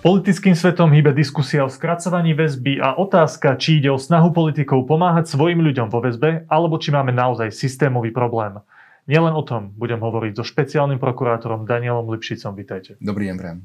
Politickým 0.00 0.56
svetom 0.56 0.88
hýbe 0.96 1.12
diskusia 1.12 1.60
o 1.60 1.68
skracovaní 1.68 2.32
väzby 2.32 2.80
a 2.80 2.96
otázka, 2.96 3.60
či 3.60 3.84
ide 3.84 3.92
o 3.92 4.00
snahu 4.00 4.32
politikov 4.32 4.88
pomáhať 4.88 5.28
svojim 5.28 5.60
ľuďom 5.60 5.92
vo 5.92 6.00
väzbe, 6.00 6.48
alebo 6.48 6.80
či 6.80 6.88
máme 6.88 7.12
naozaj 7.12 7.52
systémový 7.52 8.08
problém. 8.08 8.64
Nielen 9.04 9.36
o 9.36 9.44
tom 9.44 9.76
budem 9.76 10.00
hovoriť 10.00 10.40
so 10.40 10.44
špeciálnym 10.48 10.96
prokurátorom 10.96 11.68
Danielom 11.68 12.08
Lipšicom. 12.16 12.56
Vítajte. 12.56 12.96
Dobrý 12.96 13.28
deň, 13.28 13.36
Bram. 13.36 13.58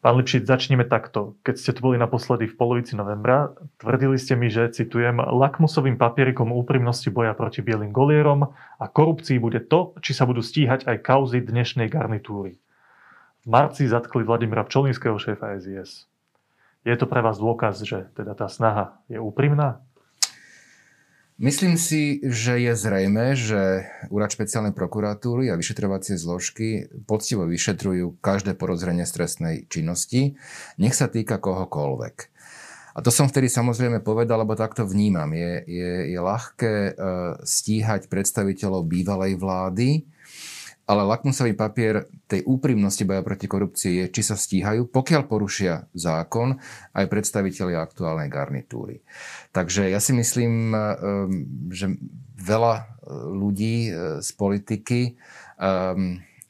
Pán 0.00 0.14
Lipšic, 0.24 0.48
začneme 0.48 0.88
takto. 0.88 1.36
Keď 1.44 1.54
ste 1.60 1.76
tu 1.76 1.84
boli 1.84 2.00
naposledy 2.00 2.48
v 2.48 2.56
polovici 2.56 2.96
novembra, 2.96 3.52
tvrdili 3.76 4.16
ste 4.16 4.40
mi, 4.40 4.48
že, 4.48 4.72
citujem, 4.72 5.20
lakmusovým 5.20 6.00
papierikom 6.00 6.48
úprimnosti 6.48 7.12
boja 7.12 7.36
proti 7.36 7.60
bielým 7.60 7.92
golierom 7.92 8.56
a 8.80 8.84
korupcii 8.88 9.36
bude 9.36 9.60
to, 9.68 9.92
či 10.00 10.16
sa 10.16 10.24
budú 10.24 10.40
stíhať 10.40 10.88
aj 10.88 10.96
kauzy 11.04 11.44
dnešnej 11.44 11.92
garnitúry. 11.92 12.56
Marci 13.42 13.90
zatkli 13.90 14.22
Vladimira 14.22 14.62
Pčolinského 14.62 15.18
šéfa 15.18 15.58
SIS. 15.58 16.06
Je 16.86 16.94
to 16.94 17.10
pre 17.10 17.18
vás 17.22 17.42
dôkaz, 17.42 17.82
že 17.82 18.06
teda 18.14 18.38
tá 18.38 18.46
snaha 18.46 19.02
je 19.10 19.18
úprimná? 19.18 19.82
Myslím 21.42 21.74
si, 21.74 22.22
že 22.22 22.54
je 22.62 22.70
zrejme, 22.78 23.34
že 23.34 23.90
Úrad 24.14 24.30
špeciálnej 24.30 24.70
prokuratúry 24.70 25.50
a 25.50 25.58
vyšetrovacie 25.58 26.14
zložky 26.14 26.86
poctivo 27.02 27.42
vyšetrujú 27.50 28.22
každé 28.22 28.54
porozrenie 28.54 29.02
stresnej 29.02 29.66
činnosti, 29.66 30.38
nech 30.78 30.94
sa 30.94 31.10
týka 31.10 31.42
kohokoľvek. 31.42 32.16
A 32.94 32.98
to 33.02 33.10
som 33.10 33.26
vtedy 33.26 33.50
samozrejme 33.50 34.04
povedal, 34.06 34.44
lebo 34.44 34.54
takto 34.54 34.86
vnímam. 34.86 35.34
Je, 35.34 35.64
je, 35.66 35.92
je 36.14 36.18
ľahké 36.20 36.74
e, 36.74 36.92
stíhať 37.42 38.06
predstaviteľov 38.06 38.86
bývalej 38.86 39.34
vlády, 39.34 40.06
ale 40.82 41.06
lakmusový 41.06 41.54
papier 41.54 42.10
tej 42.26 42.42
úprimnosti 42.42 43.06
boja 43.06 43.22
proti 43.22 43.46
korupcii 43.46 43.92
je, 44.02 44.04
či 44.10 44.22
sa 44.26 44.34
stíhajú, 44.34 44.90
pokiaľ 44.90 45.22
porušia 45.30 45.86
zákon 45.94 46.58
aj 46.92 47.04
predstaviteľi 47.06 47.78
aktuálnej 47.78 48.26
garnitúry. 48.26 49.06
Takže 49.54 49.86
ja 49.86 50.02
si 50.02 50.10
myslím, 50.12 50.74
eh, 50.74 50.82
že 51.70 51.86
veľa 52.34 52.74
eh, 52.76 52.84
ľudí 53.30 53.74
eh, 53.88 53.92
z 54.18 54.30
politiky 54.34 55.00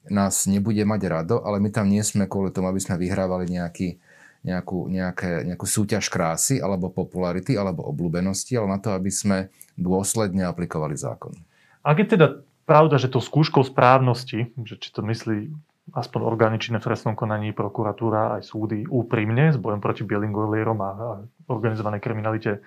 nás 0.09 0.49
nebude 0.49 0.81
mať 0.89 1.03
rado, 1.05 1.37
ale 1.45 1.61
my 1.61 1.69
tam 1.69 1.93
nie 1.93 2.01
sme 2.01 2.25
kvôli 2.25 2.49
tomu, 2.49 2.73
aby 2.73 2.81
sme 2.81 2.97
vyhrávali 2.97 3.45
nejaký, 3.45 4.01
nejakú, 4.41 4.89
nejaké, 4.89 5.45
nejakú 5.45 5.67
súťaž 5.69 6.09
krásy 6.09 6.65
alebo 6.65 6.89
popularity 6.89 7.61
alebo 7.61 7.85
obľúbenosti, 7.93 8.57
ale 8.57 8.73
na 8.73 8.79
to, 8.81 8.97
aby 8.97 9.13
sme 9.13 9.53
dôsledne 9.77 10.49
aplikovali 10.49 10.97
zákon. 10.97 11.37
Ak 11.85 11.99
je 12.01 12.07
teda 12.09 12.41
pravda, 12.73 12.97
že 12.97 13.13
to 13.13 13.21
skúškou 13.21 13.61
správnosti, 13.69 14.57
že 14.65 14.75
či 14.81 14.89
to 14.97 15.05
myslí 15.05 15.53
aspoň 15.93 16.21
orgány 16.25 16.57
činné 16.57 16.81
v 16.81 16.89
trestnom 16.89 17.13
konaní, 17.13 17.53
prokuratúra 17.53 18.41
aj 18.41 18.49
súdy 18.49 18.89
úprimne 18.89 19.53
s 19.53 19.61
bojom 19.61 19.85
proti 19.85 20.09
bielým 20.09 20.33
golierom 20.33 20.81
a, 20.81 20.91
a 20.97 21.09
organizovanej 21.53 22.01
kriminalite 22.01 22.65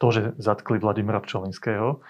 to, 0.00 0.06
že 0.08 0.32
zatkli 0.40 0.80
Vladimira 0.80 1.20
Pčolinského, 1.20 2.00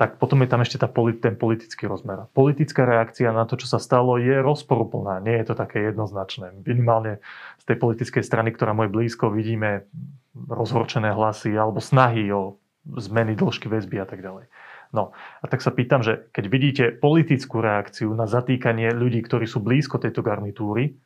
tak 0.00 0.16
potom 0.16 0.40
je 0.40 0.48
tam 0.48 0.64
ešte 0.64 0.80
tá, 0.80 0.88
ten 1.20 1.36
politický 1.36 1.84
rozmer. 1.84 2.24
Politická 2.32 2.88
reakcia 2.88 3.28
na 3.36 3.44
to, 3.44 3.60
čo 3.60 3.68
sa 3.68 3.76
stalo, 3.76 4.16
je 4.16 4.40
rozporuplná. 4.40 5.20
Nie 5.20 5.44
je 5.44 5.52
to 5.52 5.54
také 5.60 5.92
jednoznačné. 5.92 6.64
Minimálne 6.64 7.20
z 7.60 7.64
tej 7.68 7.76
politickej 7.76 8.24
strany, 8.24 8.56
ktorá 8.56 8.72
moje 8.72 8.88
blízko, 8.88 9.28
vidíme 9.28 9.84
rozhorčené 10.32 11.12
hlasy 11.12 11.52
alebo 11.52 11.84
snahy 11.84 12.32
o 12.32 12.56
zmeny 12.96 13.36
dĺžky 13.36 13.68
väzby 13.68 14.00
a 14.00 14.08
tak 14.08 14.24
ďalej. 14.24 14.48
No 14.90 15.14
a 15.14 15.44
tak 15.46 15.62
sa 15.62 15.70
pýtam, 15.70 16.02
že 16.02 16.26
keď 16.34 16.44
vidíte 16.50 16.84
politickú 16.98 17.62
reakciu 17.62 18.10
na 18.10 18.26
zatýkanie 18.26 18.90
ľudí, 18.90 19.22
ktorí 19.22 19.46
sú 19.46 19.62
blízko 19.62 20.02
tejto 20.02 20.26
garnitúry, 20.26 20.98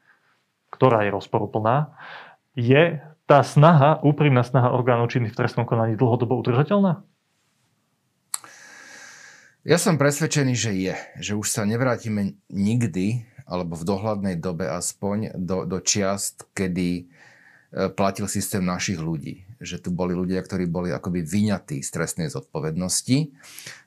ktorá 0.72 1.04
je 1.04 1.12
rozporuplná, 1.12 1.92
je 2.56 3.04
tá 3.28 3.44
snaha, 3.44 4.00
úprimná 4.00 4.40
snaha 4.40 4.72
orgánov 4.72 5.12
činných 5.12 5.36
v 5.36 5.40
trestnom 5.44 5.68
konaní 5.68 6.00
dlhodobo 6.00 6.36
udržateľná? 6.40 7.04
Ja 9.64 9.80
som 9.80 9.96
presvedčený, 9.96 10.52
že 10.56 10.72
je. 10.76 10.94
Že 11.20 11.32
už 11.40 11.48
sa 11.48 11.64
nevrátime 11.64 12.36
nikdy, 12.52 13.24
alebo 13.48 13.76
v 13.76 13.84
dohľadnej 13.84 14.36
dobe 14.36 14.68
aspoň, 14.68 15.36
do, 15.40 15.64
do 15.64 15.80
čiast, 15.80 16.48
kedy 16.52 16.88
e, 17.00 17.02
platil 17.92 18.28
systém 18.28 18.60
našich 18.60 19.00
ľudí 19.00 19.43
že 19.60 19.82
tu 19.82 19.94
boli 19.94 20.14
ľudia, 20.16 20.42
ktorí 20.42 20.66
boli 20.66 20.90
akoby 20.94 21.22
vyňatí 21.22 21.82
z 21.82 21.88
trestnej 21.90 22.28
zodpovednosti, 22.30 23.34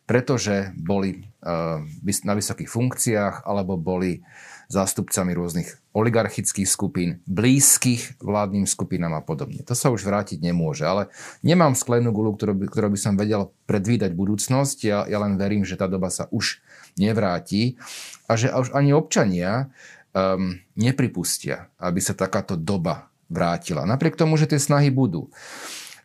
pretože 0.08 0.72
boli 0.80 1.28
eh, 1.44 1.80
na 2.24 2.34
vysokých 2.34 2.72
funkciách 2.72 3.44
alebo 3.44 3.76
boli 3.76 4.24
zástupcami 4.68 5.32
rôznych 5.32 5.80
oligarchických 5.96 6.68
skupín, 6.68 7.24
blízkych 7.24 8.20
vládnym 8.20 8.68
skupinám 8.68 9.16
a 9.16 9.24
podobne. 9.24 9.64
To 9.64 9.74
sa 9.74 9.88
už 9.88 10.04
vrátiť 10.04 10.44
nemôže, 10.44 10.84
ale 10.84 11.08
nemám 11.40 11.74
sklenú 11.74 12.12
gulu, 12.12 12.36
ktorú 12.36 12.54
by, 12.54 12.66
ktorú 12.68 12.88
by 12.92 13.00
som 13.00 13.16
vedel 13.16 13.56
predvídať 13.66 14.12
budúcnosť. 14.12 14.78
Ja, 14.84 15.08
ja 15.08 15.18
len 15.24 15.40
verím, 15.40 15.64
že 15.64 15.80
tá 15.80 15.88
doba 15.88 16.12
sa 16.12 16.28
už 16.36 16.60
nevráti 17.00 17.80
a 18.28 18.36
že 18.36 18.52
už 18.52 18.76
ani 18.76 18.92
občania 18.92 19.72
um, 20.12 20.60
nepripustia, 20.76 21.72
aby 21.80 22.04
sa 22.04 22.12
takáto 22.12 22.60
doba 22.60 23.08
vrátila. 23.28 23.84
Napriek 23.88 24.16
tomu, 24.16 24.36
že 24.40 24.48
tie 24.48 24.60
snahy 24.60 24.92
budú. 24.92 25.28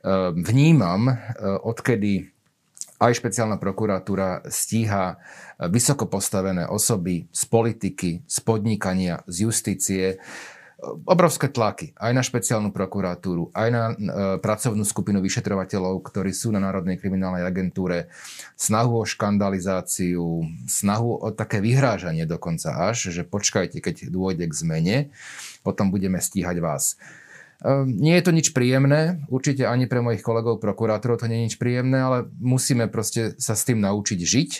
Ehm, 0.03 0.43
vnímam, 0.43 1.11
e, 1.11 1.15
odkedy 1.63 2.33
aj 3.03 3.19
špeciálna 3.19 3.59
prokuratúra 3.59 4.47
stíha 4.47 5.19
vysoko 5.67 6.07
postavené 6.07 6.71
osoby 6.71 7.27
z 7.35 7.43
politiky, 7.51 8.11
z 8.23 8.39
podnikania, 8.47 9.27
z 9.27 9.51
justície, 9.51 10.23
obrovské 10.83 11.47
tlaky 11.47 11.95
aj 11.95 12.13
na 12.13 12.23
špeciálnu 12.27 12.75
prokuratúru, 12.75 13.55
aj 13.55 13.69
na 13.71 13.85
e, 13.91 13.95
pracovnú 14.43 14.83
skupinu 14.83 15.23
vyšetrovateľov, 15.23 16.03
ktorí 16.03 16.35
sú 16.35 16.51
na 16.51 16.59
Národnej 16.59 16.99
kriminálnej 16.99 17.47
agentúre, 17.47 18.11
snahu 18.59 19.03
o 19.03 19.09
škandalizáciu, 19.09 20.43
snahu 20.67 21.23
o 21.23 21.29
také 21.31 21.63
vyhrážanie 21.63 22.27
dokonca 22.27 22.91
až, 22.91 23.15
že 23.15 23.23
počkajte, 23.23 23.79
keď 23.79 24.11
dôjde 24.11 24.51
k 24.51 24.59
zmene, 24.59 24.97
potom 25.63 25.95
budeme 25.95 26.19
stíhať 26.19 26.59
vás. 26.59 26.99
E, 27.63 27.87
nie 27.87 28.19
je 28.19 28.25
to 28.27 28.35
nič 28.35 28.51
príjemné, 28.51 29.23
určite 29.31 29.71
ani 29.71 29.87
pre 29.87 30.03
mojich 30.03 30.27
kolegov 30.27 30.59
prokurátorov 30.59 31.23
to 31.23 31.31
nie 31.31 31.47
je 31.47 31.47
nič 31.47 31.57
príjemné, 31.63 32.03
ale 32.03 32.19
musíme 32.43 32.91
proste 32.91 33.39
sa 33.39 33.55
s 33.55 33.63
tým 33.63 33.79
naučiť 33.79 34.19
žiť 34.19 34.51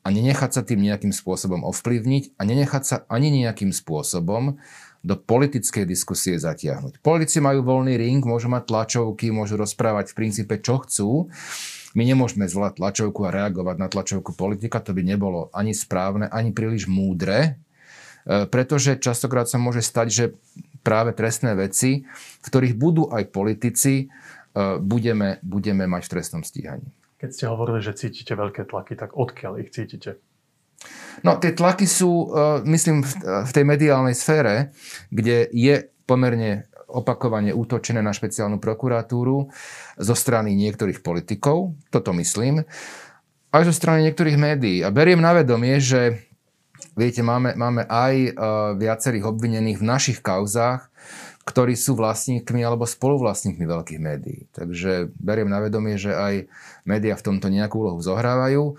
a 0.00 0.08
nenechať 0.08 0.50
sa 0.56 0.62
tým 0.64 0.80
nejakým 0.80 1.12
spôsobom 1.12 1.68
ovplyvniť 1.68 2.40
a 2.40 2.48
nenechať 2.48 2.82
sa 2.82 2.96
ani 3.12 3.28
nejakým 3.28 3.76
spôsobom 3.76 4.56
do 5.00 5.16
politickej 5.16 5.88
diskusie 5.88 6.36
zatiahnuť. 6.36 7.00
Politici 7.00 7.40
majú 7.40 7.64
voľný 7.64 7.96
ring, 7.96 8.20
môžu 8.20 8.52
mať 8.52 8.68
tlačovky, 8.68 9.32
môžu 9.32 9.56
rozprávať 9.56 10.12
v 10.12 10.16
princípe 10.16 10.54
čo 10.60 10.84
chcú. 10.84 11.32
My 11.96 12.06
nemôžeme 12.06 12.46
zvolať 12.46 12.78
tlačovku 12.78 13.24
a 13.26 13.34
reagovať 13.34 13.76
na 13.80 13.88
tlačovku 13.90 14.36
politika, 14.36 14.78
to 14.78 14.94
by 14.94 15.02
nebolo 15.02 15.50
ani 15.50 15.74
správne, 15.74 16.30
ani 16.30 16.54
príliš 16.54 16.86
múdre, 16.86 17.58
e, 18.22 18.46
pretože 18.46 19.00
častokrát 19.00 19.50
sa 19.50 19.58
môže 19.58 19.82
stať, 19.82 20.06
že 20.12 20.24
práve 20.86 21.16
trestné 21.16 21.58
veci, 21.58 22.06
v 22.40 22.46
ktorých 22.46 22.78
budú 22.78 23.10
aj 23.10 23.34
politici, 23.34 24.06
e, 24.06 24.78
budeme, 24.78 25.42
budeme 25.42 25.90
mať 25.90 26.02
v 26.06 26.12
trestnom 26.14 26.42
stíhaní. 26.46 26.86
Keď 27.18 27.30
ste 27.34 27.44
hovorili, 27.50 27.82
že 27.82 27.98
cítite 27.98 28.38
veľké 28.38 28.70
tlaky, 28.70 28.94
tak 28.94 29.18
odkiaľ 29.18 29.58
ich 29.60 29.74
cítite? 29.74 30.22
No, 31.20 31.36
tie 31.36 31.52
tlaky 31.52 31.84
sú, 31.84 32.32
e, 32.32 32.64
myslím, 32.64 33.04
v 33.04 33.50
tej 33.52 33.64
mediálnej 33.64 34.16
sfére, 34.16 34.72
kde 35.12 35.48
je 35.52 35.92
pomerne 36.08 36.70
opakovane 36.90 37.54
útočené 37.54 38.02
na 38.02 38.10
špeciálnu 38.10 38.58
prokuratúru 38.58 39.46
zo 39.94 40.14
strany 40.18 40.58
niektorých 40.58 41.06
politikov, 41.06 41.78
toto 41.94 42.10
myslím, 42.16 42.66
aj 43.54 43.62
zo 43.66 43.74
strany 43.74 44.10
niektorých 44.10 44.38
médií. 44.38 44.78
A 44.82 44.90
beriem 44.90 45.22
na 45.22 45.34
vedomie, 45.34 45.78
že 45.78 46.26
viete, 46.98 47.22
máme, 47.22 47.54
máme 47.54 47.86
aj 47.86 48.14
uh, 48.14 48.30
viacerých 48.78 49.26
obvinených 49.26 49.78
v 49.78 49.88
našich 49.88 50.18
kauzách, 50.22 50.90
ktorí 51.46 51.74
sú 51.74 51.98
vlastníkmi 51.98 52.62
alebo 52.62 52.86
spoluvlastníkmi 52.86 53.64
veľkých 53.66 54.00
médií. 54.00 54.46
Takže 54.54 55.10
beriem 55.18 55.50
na 55.50 55.58
vedomie, 55.58 55.98
že 55.98 56.14
aj 56.14 56.46
médiá 56.86 57.18
v 57.18 57.26
tomto 57.26 57.50
nejakú 57.50 57.80
úlohu 57.80 57.98
zohrávajú. 57.98 58.78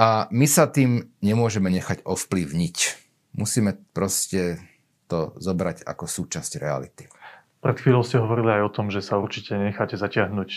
A 0.00 0.32
my 0.32 0.48
sa 0.48 0.64
tým 0.64 1.12
nemôžeme 1.20 1.68
nechať 1.68 2.08
ovplyvniť. 2.08 2.76
Musíme 3.36 3.76
proste 3.92 4.56
to 5.12 5.36
zobrať 5.36 5.84
ako 5.84 6.08
súčasť 6.08 6.56
reality. 6.56 7.04
Pred 7.60 7.76
chvíľou 7.76 8.00
ste 8.00 8.16
hovorili 8.16 8.48
aj 8.56 8.62
o 8.64 8.72
tom, 8.72 8.88
že 8.88 9.04
sa 9.04 9.20
určite 9.20 9.52
necháte 9.52 10.00
zatiahnuť 10.00 10.50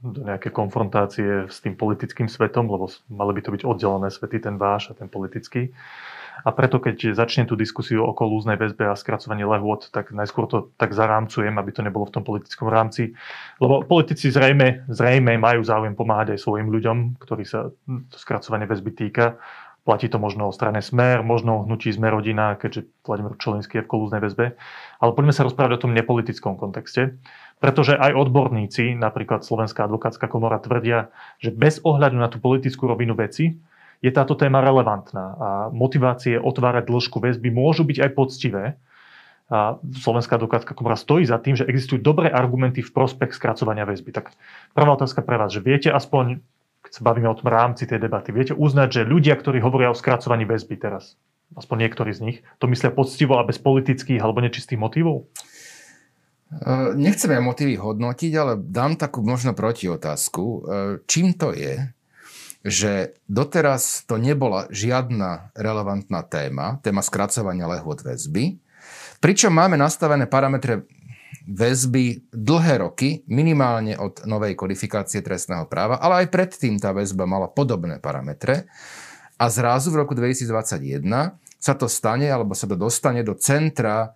do 0.00 0.20
nejaké 0.24 0.48
konfrontácie 0.48 1.44
s 1.44 1.60
tým 1.60 1.76
politickým 1.76 2.32
svetom, 2.32 2.72
lebo 2.72 2.88
mali 3.12 3.36
by 3.36 3.40
to 3.44 3.52
byť 3.52 3.62
oddelené 3.68 4.08
svety, 4.08 4.40
ten 4.40 4.56
váš 4.56 4.88
a 4.88 4.96
ten 4.96 5.12
politický. 5.12 5.76
A 6.44 6.52
preto, 6.52 6.76
keď 6.82 7.16
začnem 7.16 7.48
tú 7.48 7.56
diskusiu 7.56 8.04
o 8.04 8.12
kolúznej 8.12 8.60
väzbe 8.60 8.90
a 8.90 8.98
skracovanie 8.98 9.48
lehôd, 9.48 9.88
tak 9.88 10.12
najskôr 10.12 10.44
to 10.50 10.68
tak 10.76 10.92
zarámcujem, 10.92 11.56
aby 11.56 11.70
to 11.72 11.80
nebolo 11.80 12.04
v 12.04 12.14
tom 12.20 12.24
politickom 12.26 12.68
rámci. 12.68 13.16
Lebo 13.56 13.86
politici 13.88 14.28
zrejme, 14.28 14.84
zrejme 14.92 15.38
majú 15.40 15.64
záujem 15.64 15.96
pomáhať 15.96 16.36
aj 16.36 16.44
svojim 16.44 16.68
ľuďom, 16.68 17.16
ktorí 17.16 17.44
sa 17.48 17.72
to 17.86 18.16
skracovanie 18.20 18.68
väzby 18.68 18.92
týka. 18.92 19.40
Platí 19.86 20.10
to 20.10 20.18
možno 20.18 20.50
o 20.50 20.52
strane 20.52 20.82
Smer, 20.82 21.22
možno 21.22 21.62
o 21.62 21.64
hnutí 21.64 21.94
Sme 21.94 22.10
rodina, 22.10 22.58
keďže 22.58 22.90
Vladimír 23.06 23.38
Čolinský 23.38 23.78
je 23.78 23.84
v 23.86 23.90
kolúznej 23.94 24.18
väzbe. 24.18 24.58
Ale 24.98 25.14
poďme 25.14 25.30
sa 25.30 25.46
rozprávať 25.46 25.78
o 25.78 25.82
tom 25.86 25.94
nepolitickom 25.94 26.58
kontexte. 26.58 27.22
Pretože 27.62 27.94
aj 27.94 28.18
odborníci, 28.18 28.98
napríklad 28.98 29.46
Slovenská 29.46 29.86
advokátska 29.86 30.26
komora, 30.26 30.58
tvrdia, 30.58 31.14
že 31.38 31.54
bez 31.54 31.78
ohľadu 31.86 32.18
na 32.18 32.26
tú 32.26 32.42
politickú 32.42 32.90
rovinu 32.90 33.14
veci 33.14 33.54
je 34.06 34.10
táto 34.14 34.38
téma 34.38 34.62
relevantná 34.62 35.26
a 35.34 35.48
motivácie 35.74 36.38
otvárať 36.38 36.86
dĺžku 36.86 37.18
väzby 37.18 37.50
môžu 37.50 37.82
byť 37.82 37.98
aj 38.06 38.10
poctivé. 38.14 38.64
A 39.46 39.78
Slovenská 39.82 40.38
advokátska 40.38 40.74
komora 40.74 40.98
stojí 40.98 41.26
za 41.26 41.38
tým, 41.42 41.54
že 41.58 41.66
existujú 41.66 42.02
dobré 42.02 42.30
argumenty 42.30 42.82
v 42.82 42.90
prospech 42.90 43.34
skracovania 43.34 43.86
väzby. 43.86 44.10
Tak 44.14 44.34
prvá 44.74 44.90
otázka 44.94 45.22
pre 45.22 45.38
vás, 45.38 45.54
že 45.54 45.62
viete 45.62 45.90
aspoň 45.90 46.42
keď 46.86 47.02
sa 47.02 47.02
bavíme 47.02 47.26
o 47.26 47.34
tom 47.34 47.50
rámci 47.50 47.82
tej 47.82 47.98
debaty, 47.98 48.30
viete 48.30 48.54
uznať, 48.54 49.02
že 49.02 49.10
ľudia, 49.10 49.34
ktorí 49.34 49.58
hovoria 49.58 49.90
o 49.90 49.98
skracovaní 49.98 50.46
väzby 50.46 50.78
teraz, 50.78 51.18
aspoň 51.58 51.82
niektorí 51.82 52.14
z 52.14 52.22
nich, 52.22 52.38
to 52.62 52.70
myslia 52.70 52.94
poctivo 52.94 53.42
a 53.42 53.46
bez 53.46 53.58
politických 53.58 54.22
alebo 54.22 54.38
nečistých 54.38 54.78
motivov? 54.78 55.26
E, 56.46 56.94
nechcem 56.94 57.34
ja 57.34 57.42
motívy 57.42 57.74
hodnotiť, 57.74 58.32
ale 58.38 58.62
dám 58.62 58.94
takú 58.94 59.26
možno 59.26 59.50
protiotázku. 59.50 60.44
E, 60.46 60.58
čím 61.10 61.34
to 61.34 61.50
je, 61.50 61.90
že 62.66 63.14
doteraz 63.30 64.02
to 64.10 64.18
nebola 64.18 64.66
žiadna 64.74 65.54
relevantná 65.54 66.26
téma, 66.26 66.82
téma 66.82 66.98
skracovania 66.98 67.70
lehôd 67.70 68.02
väzby, 68.02 68.58
pričom 69.22 69.54
máme 69.54 69.78
nastavené 69.78 70.26
parametre 70.26 70.82
väzby 71.46 72.26
dlhé 72.34 72.82
roky, 72.82 73.22
minimálne 73.30 73.94
od 73.94 74.26
novej 74.26 74.58
kodifikácie 74.58 75.22
trestného 75.22 75.70
práva, 75.70 76.02
ale 76.02 76.26
aj 76.26 76.34
predtým 76.34 76.74
tá 76.82 76.90
väzba 76.90 77.22
mala 77.22 77.46
podobné 77.46 78.02
parametre. 78.02 78.66
A 79.38 79.46
zrazu 79.46 79.94
v 79.94 80.02
roku 80.02 80.18
2021 80.18 81.06
sa 81.60 81.74
to 81.78 81.86
stane, 81.86 82.26
alebo 82.26 82.50
sa 82.58 82.66
to 82.66 82.74
dostane 82.74 83.22
do 83.22 83.38
centra 83.38 84.10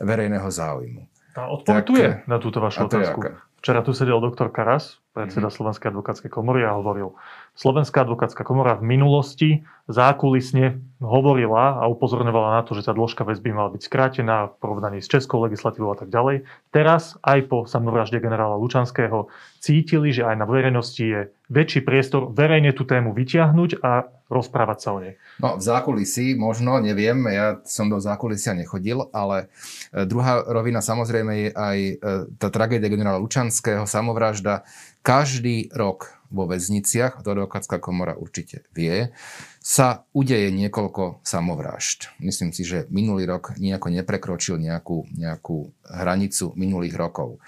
verejného 0.00 0.48
záujmu. 0.48 1.02
A 1.36 1.52
odpoveď 1.52 1.82
tu 1.84 1.94
je 2.00 2.10
na 2.24 2.40
túto 2.40 2.64
vašu 2.64 2.88
otázku. 2.88 3.36
Včera 3.60 3.84
tu 3.84 3.92
sedel 3.92 4.16
doktor 4.24 4.48
Karas, 4.48 5.04
predseda. 5.10 5.50
Slovenskej 5.50 5.90
advokátskej 5.90 6.30
komory 6.30 6.62
a 6.62 6.78
hovoril, 6.78 7.18
Slovenská 7.58 8.08
advokátska 8.08 8.40
komora 8.40 8.78
v 8.78 8.88
minulosti 8.96 9.48
zákulisne 9.90 10.80
hovorila 11.02 11.82
a 11.82 11.84
upozorňovala 11.90 12.56
na 12.56 12.62
to, 12.62 12.78
že 12.78 12.86
tá 12.88 12.96
dĺžka 12.96 13.26
väzby 13.26 13.50
mala 13.52 13.74
byť 13.74 13.82
skrátená 13.84 14.48
v 14.48 14.56
porovnaní 14.62 14.98
s 15.02 15.10
českou 15.10 15.42
legislatívou 15.44 15.92
a 15.92 15.98
tak 15.98 16.08
ďalej. 16.08 16.46
Teraz 16.70 17.18
aj 17.20 17.50
po 17.50 17.66
samovražde 17.66 18.22
generála 18.22 18.56
Lučanského 18.56 19.28
cítili, 19.58 20.14
že 20.14 20.24
aj 20.24 20.36
na 20.40 20.46
verejnosti 20.46 21.02
je 21.02 21.20
väčší 21.50 21.82
priestor 21.82 22.30
verejne 22.30 22.70
tú 22.70 22.86
tému 22.86 23.10
vyťahnuť 23.12 23.82
a 23.82 24.08
rozprávať 24.30 24.78
sa 24.78 24.88
o 24.94 24.98
nej. 25.02 25.18
No 25.42 25.58
v 25.58 25.62
zákulisí 25.66 26.38
možno, 26.38 26.78
neviem, 26.78 27.18
ja 27.26 27.58
som 27.66 27.90
do 27.90 27.98
zákulisia 27.98 28.54
nechodil, 28.54 29.10
ale 29.10 29.50
e, 29.90 30.06
druhá 30.06 30.46
rovina 30.46 30.78
samozrejme 30.78 31.32
je 31.34 31.48
aj 31.50 31.78
e, 31.82 31.94
tá 32.38 32.48
tragédia 32.48 32.86
generála 32.86 33.18
Lučanského, 33.18 33.90
samovražda. 33.90 34.62
Každý 35.00 35.72
rok 35.72 36.20
vo 36.30 36.46
väzniciach, 36.46 37.26
to 37.26 37.34
advokátska 37.34 37.82
komora 37.82 38.14
určite 38.14 38.62
vie, 38.70 39.10
sa 39.58 40.06
udeje 40.14 40.54
niekoľko 40.54 41.24
samovrážd. 41.26 42.14
Myslím 42.22 42.54
si, 42.54 42.62
že 42.62 42.86
minulý 42.88 43.26
rok 43.26 43.58
nejako 43.58 43.90
neprekročil 43.90 44.56
nejakú, 44.62 45.10
nejakú 45.10 45.74
hranicu 45.84 46.54
minulých 46.54 46.94
rokov. 46.96 47.42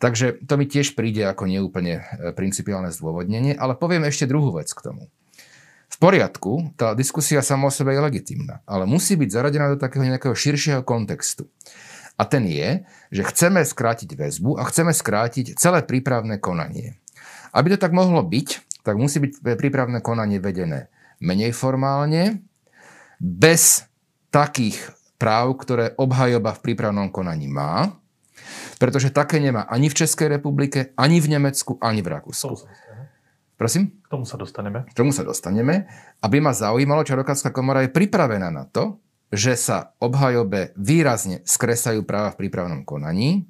Takže 0.00 0.40
to 0.46 0.54
mi 0.56 0.64
tiež 0.64 0.96
príde 0.96 1.26
ako 1.26 1.50
neúplne 1.50 2.00
e, 2.00 2.02
principiálne 2.32 2.94
zdôvodnenie, 2.94 3.58
ale 3.58 3.76
poviem 3.76 4.08
ešte 4.08 4.30
druhú 4.30 4.56
vec 4.56 4.72
k 4.72 4.82
tomu. 4.82 5.10
V 5.88 5.96
poriadku, 5.98 6.78
tá 6.78 6.94
diskusia 6.94 7.42
sama 7.42 7.68
o 7.68 7.72
sebe 7.74 7.90
je 7.96 8.00
legitimná, 8.00 8.62
ale 8.68 8.86
musí 8.86 9.18
byť 9.18 9.30
zaradená 9.34 9.74
do 9.74 9.78
takého 9.80 10.06
nejakého 10.06 10.36
širšieho 10.36 10.86
kontextu. 10.86 11.50
A 12.18 12.26
ten 12.26 12.50
je, 12.50 12.82
že 13.14 13.22
chceme 13.22 13.62
skrátiť 13.62 14.10
väzbu 14.18 14.58
a 14.58 14.66
chceme 14.66 14.90
skrátiť 14.90 15.54
celé 15.54 15.86
prípravné 15.86 16.42
konanie. 16.42 16.98
Aby 17.54 17.78
to 17.78 17.78
tak 17.78 17.94
mohlo 17.94 18.20
byť, 18.26 18.82
tak 18.82 18.98
musí 18.98 19.22
byť 19.22 19.40
prípravné 19.56 20.02
konanie 20.02 20.42
vedené 20.42 20.90
menej 21.22 21.54
formálne, 21.54 22.42
bez 23.18 23.86
takých 24.30 24.78
práv, 25.18 25.58
ktoré 25.58 25.94
obhajoba 25.98 26.54
v 26.54 26.62
prípravnom 26.70 27.10
konaní 27.10 27.50
má, 27.50 27.98
pretože 28.78 29.10
také 29.10 29.42
nemá 29.42 29.66
ani 29.66 29.90
v 29.90 29.98
Českej 29.98 30.38
republike, 30.38 30.94
ani 30.94 31.18
v 31.18 31.38
Nemecku, 31.38 31.74
ani 31.82 32.02
v 32.02 32.14
Rakúsku. 32.14 32.54
Prosím? 33.58 33.90
K 34.06 34.08
tomu 34.14 34.22
sa 34.22 34.38
dostaneme. 34.38 34.86
K 34.86 34.94
tomu 34.94 35.10
sa 35.10 35.26
dostaneme. 35.26 35.90
Aby 36.22 36.38
ma 36.38 36.54
zaujímalo, 36.54 37.02
či 37.02 37.18
advokátska 37.18 37.50
komora 37.50 37.82
je 37.82 37.90
pripravená 37.90 38.54
na 38.54 38.70
to, 38.70 39.02
že 39.28 39.54
sa 39.60 39.92
obhajobe 40.00 40.72
výrazne 40.76 41.44
skresajú 41.44 42.04
práva 42.04 42.32
v 42.32 42.46
prípravnom 42.46 42.82
konaní, 42.82 43.44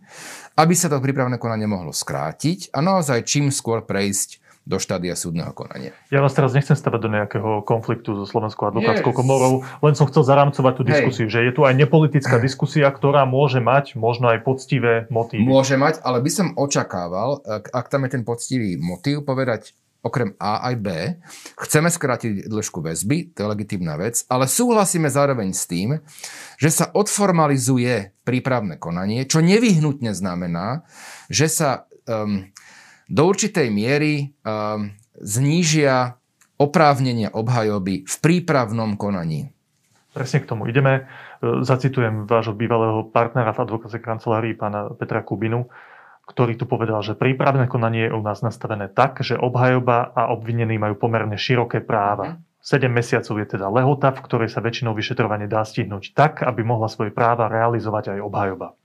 aby 0.58 0.74
sa 0.74 0.90
to 0.90 0.98
prípravné 0.98 1.38
konanie 1.38 1.70
mohlo 1.70 1.94
skrátiť 1.94 2.74
a 2.74 2.82
naozaj 2.82 3.22
čím 3.22 3.54
skôr 3.54 3.86
prejsť 3.86 4.42
do 4.68 4.76
štádia 4.76 5.16
súdneho 5.16 5.48
konania. 5.56 5.96
Ja 6.12 6.20
vás 6.20 6.36
teraz 6.36 6.52
nechcem 6.52 6.76
stavať 6.76 7.00
do 7.00 7.08
nejakého 7.08 7.64
konfliktu 7.64 8.12
so 8.20 8.28
Slovenskou 8.28 8.68
advokátskou 8.68 9.16
komorou, 9.16 9.64
len 9.80 9.96
som 9.96 10.04
chcel 10.12 10.28
zaramcovať 10.28 10.72
tú 10.76 10.82
diskusiu, 10.84 11.24
Hej. 11.24 11.32
že 11.32 11.40
je 11.48 11.52
tu 11.56 11.64
aj 11.64 11.72
nepolitická 11.72 12.36
diskusia, 12.36 12.84
ktorá 12.92 13.24
môže 13.24 13.64
mať 13.64 13.96
možno 13.96 14.28
aj 14.28 14.44
poctivé 14.44 15.08
motívy. 15.08 15.40
Môže 15.40 15.80
mať, 15.80 16.04
ale 16.04 16.20
by 16.20 16.28
som 16.28 16.52
očakával, 16.52 17.40
ak, 17.48 17.72
ak 17.72 17.86
tam 17.88 18.04
je 18.04 18.10
ten 18.12 18.22
poctivý 18.28 18.76
motív, 18.76 19.24
povedať 19.24 19.72
okrem 20.08 20.32
A 20.40 20.72
aj 20.72 20.74
B. 20.80 20.88
Chceme 21.60 21.92
skrátiť 21.92 22.48
dĺžku 22.48 22.80
väzby, 22.80 23.36
to 23.36 23.44
je 23.44 23.50
legitímna 23.52 24.00
vec, 24.00 24.24
ale 24.32 24.48
súhlasíme 24.48 25.12
zároveň 25.12 25.52
s 25.52 25.68
tým, 25.68 26.00
že 26.56 26.72
sa 26.72 26.88
odformalizuje 26.88 28.16
prípravné 28.24 28.80
konanie, 28.80 29.28
čo 29.28 29.44
nevyhnutne 29.44 30.16
znamená, 30.16 30.88
že 31.28 31.46
sa 31.52 31.84
um, 32.08 32.48
do 33.06 33.22
určitej 33.28 33.68
miery 33.68 34.32
um, 34.42 34.96
znížia 35.20 36.18
oprávnenia 36.58 37.30
obhajoby 37.30 38.02
v 38.02 38.14
prípravnom 38.18 38.98
konaní. 38.98 39.54
Presne 40.10 40.42
k 40.42 40.50
tomu 40.50 40.66
ideme. 40.66 41.06
E, 41.38 41.62
zacitujem 41.62 42.26
vášho 42.26 42.56
bývalého 42.58 43.06
partnera 43.06 43.54
v 43.54 43.62
advokácie 43.62 44.02
kancelárii, 44.02 44.58
pána 44.58 44.90
Petra 44.98 45.22
Kubinu 45.22 45.70
ktorý 46.28 46.60
tu 46.60 46.68
povedal, 46.68 47.00
že 47.00 47.16
prípravné 47.16 47.72
konanie 47.72 48.12
je 48.12 48.14
u 48.14 48.20
nás 48.20 48.44
nastavené 48.44 48.92
tak, 48.92 49.24
že 49.24 49.40
obhajoba 49.40 50.12
a 50.12 50.28
obvinení 50.28 50.76
majú 50.76 51.00
pomerne 51.00 51.40
široké 51.40 51.80
práva. 51.80 52.36
7 52.60 52.84
mhm. 52.84 52.92
mesiacov 52.92 53.34
je 53.40 53.46
teda 53.48 53.66
lehota, 53.72 54.12
v 54.12 54.20
ktorej 54.20 54.52
sa 54.52 54.60
väčšinou 54.60 54.92
vyšetrovanie 54.92 55.48
dá 55.48 55.64
stihnúť 55.64 56.12
tak, 56.12 56.44
aby 56.44 56.60
mohla 56.60 56.92
svoje 56.92 57.16
práva 57.16 57.48
realizovať 57.48 58.18
aj 58.18 58.20
obhajoba. 58.20 58.76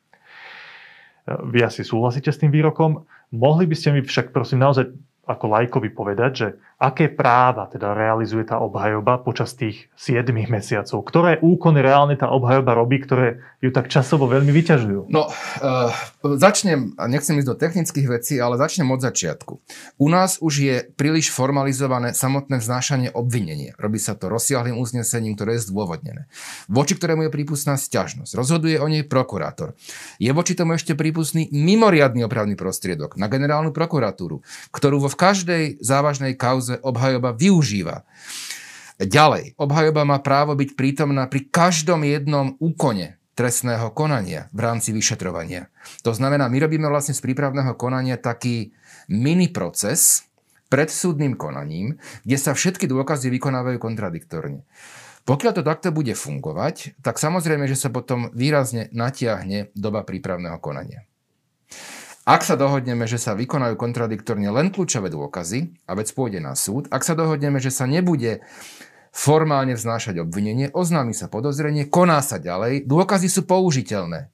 Vy 1.23 1.63
asi 1.63 1.87
súhlasíte 1.87 2.31
s 2.31 2.39
tým 2.39 2.51
výrokom. 2.51 3.07
Mohli 3.31 3.67
by 3.67 3.75
ste 3.75 3.89
mi 3.95 4.01
však 4.03 4.35
prosím 4.35 4.63
naozaj 4.63 4.91
ako 5.23 5.45
lajkovi 5.55 5.89
povedať, 5.95 6.31
že 6.35 6.47
aké 6.83 7.07
práva 7.07 7.71
teda 7.71 7.95
realizuje 7.95 8.43
tá 8.43 8.59
obhajoba 8.59 9.23
počas 9.23 9.55
tých 9.55 9.87
7 9.95 10.27
mesiacov? 10.51 10.99
Ktoré 11.07 11.39
úkony 11.39 11.79
reálne 11.79 12.19
tá 12.19 12.27
obhajoba 12.27 12.75
robí, 12.75 12.99
ktoré 12.99 13.39
ju 13.63 13.71
tak 13.71 13.87
časovo 13.87 14.27
veľmi 14.27 14.51
vyťažujú? 14.51 15.07
No, 15.07 15.31
uh, 15.31 15.95
začnem, 16.35 16.91
nechcem 17.07 17.39
ísť 17.39 17.47
do 17.47 17.55
technických 17.55 18.07
vecí, 18.11 18.35
ale 18.43 18.59
začnem 18.59 18.91
od 18.91 18.99
začiatku. 18.99 19.53
U 19.95 20.07
nás 20.11 20.43
už 20.43 20.53
je 20.59 20.75
príliš 20.99 21.31
formalizované 21.31 22.11
samotné 22.11 22.59
vznášanie 22.59 23.15
obvinenia. 23.15 23.79
Robí 23.79 23.95
sa 23.95 24.19
to 24.19 24.27
rozsiahlým 24.27 24.75
uznesením, 24.75 25.39
ktoré 25.39 25.55
je 25.55 25.71
zdôvodnené. 25.71 26.27
Voči 26.67 26.99
ktorému 26.99 27.31
je 27.31 27.31
prípustná 27.31 27.79
sťažnosť. 27.79 28.35
Rozhoduje 28.35 28.75
o 28.83 28.91
nej 28.91 29.07
prokurátor. 29.07 29.79
Je 30.19 30.27
voči 30.35 30.51
tomu 30.51 30.75
ešte 30.75 30.99
prípustný 30.99 31.47
mimoriadný 31.55 32.27
opravný 32.27 32.59
prostriedok 32.59 33.15
na 33.15 33.31
generálnu 33.31 33.71
prokuratúru, 33.71 34.43
ktorú 34.75 34.99
vo 34.99 35.09
v 35.13 35.15
každej 35.15 35.63
závažnej 35.79 36.33
kauze 36.33 36.72
obhajoba 36.81 37.35
využíva. 37.35 38.07
Ďalej, 38.97 39.57
obhajoba 39.57 40.05
má 40.05 40.17
právo 40.21 40.53
byť 40.55 40.77
prítomná 40.77 41.27
pri 41.27 41.49
každom 41.49 42.05
jednom 42.05 42.55
úkone 42.61 43.17
trestného 43.33 43.89
konania 43.91 44.47
v 44.53 44.59
rámci 44.61 44.93
vyšetrovania. 44.93 45.73
To 46.05 46.13
znamená, 46.13 46.45
my 46.47 46.57
robíme 46.61 46.85
vlastne 46.85 47.17
z 47.17 47.21
prípravného 47.25 47.73
konania 47.73 48.21
taký 48.21 48.71
mini 49.09 49.49
proces 49.49 50.29
pred 50.69 50.89
súdnym 50.89 51.37
konaním, 51.37 51.97
kde 52.25 52.37
sa 52.37 52.53
všetky 52.53 52.85
dôkazy 52.85 53.29
vykonávajú 53.33 53.77
kontradiktorne. 53.81 54.65
Pokiaľ 55.23 55.51
to 55.55 55.63
takto 55.63 55.89
bude 55.95 56.13
fungovať, 56.13 56.99
tak 56.99 57.15
samozrejme, 57.15 57.63
že 57.65 57.79
sa 57.79 57.87
potom 57.87 58.27
výrazne 58.35 58.91
natiahne 58.91 59.71
doba 59.71 60.03
prípravného 60.03 60.59
konania. 60.59 61.07
Ak 62.23 62.47
sa 62.47 62.55
dohodneme, 62.55 63.03
že 63.03 63.19
sa 63.19 63.35
vykonajú 63.35 63.75
kontradiktorne 63.75 64.47
len 64.47 64.71
kľúčové 64.71 65.11
dôkazy 65.11 65.75
a 65.83 65.91
vec 65.91 66.07
pôjde 66.15 66.39
na 66.39 66.55
súd, 66.55 66.87
ak 66.87 67.03
sa 67.03 67.19
dohodneme, 67.19 67.59
že 67.59 67.67
sa 67.67 67.83
nebude 67.83 68.39
formálne 69.11 69.75
vznášať 69.75 70.23
obvinenie, 70.23 70.71
oznámi 70.71 71.11
sa 71.11 71.27
podozrenie, 71.27 71.83
koná 71.83 72.23
sa 72.23 72.39
ďalej, 72.39 72.87
dôkazy 72.87 73.27
sú 73.27 73.43
použiteľné. 73.43 74.31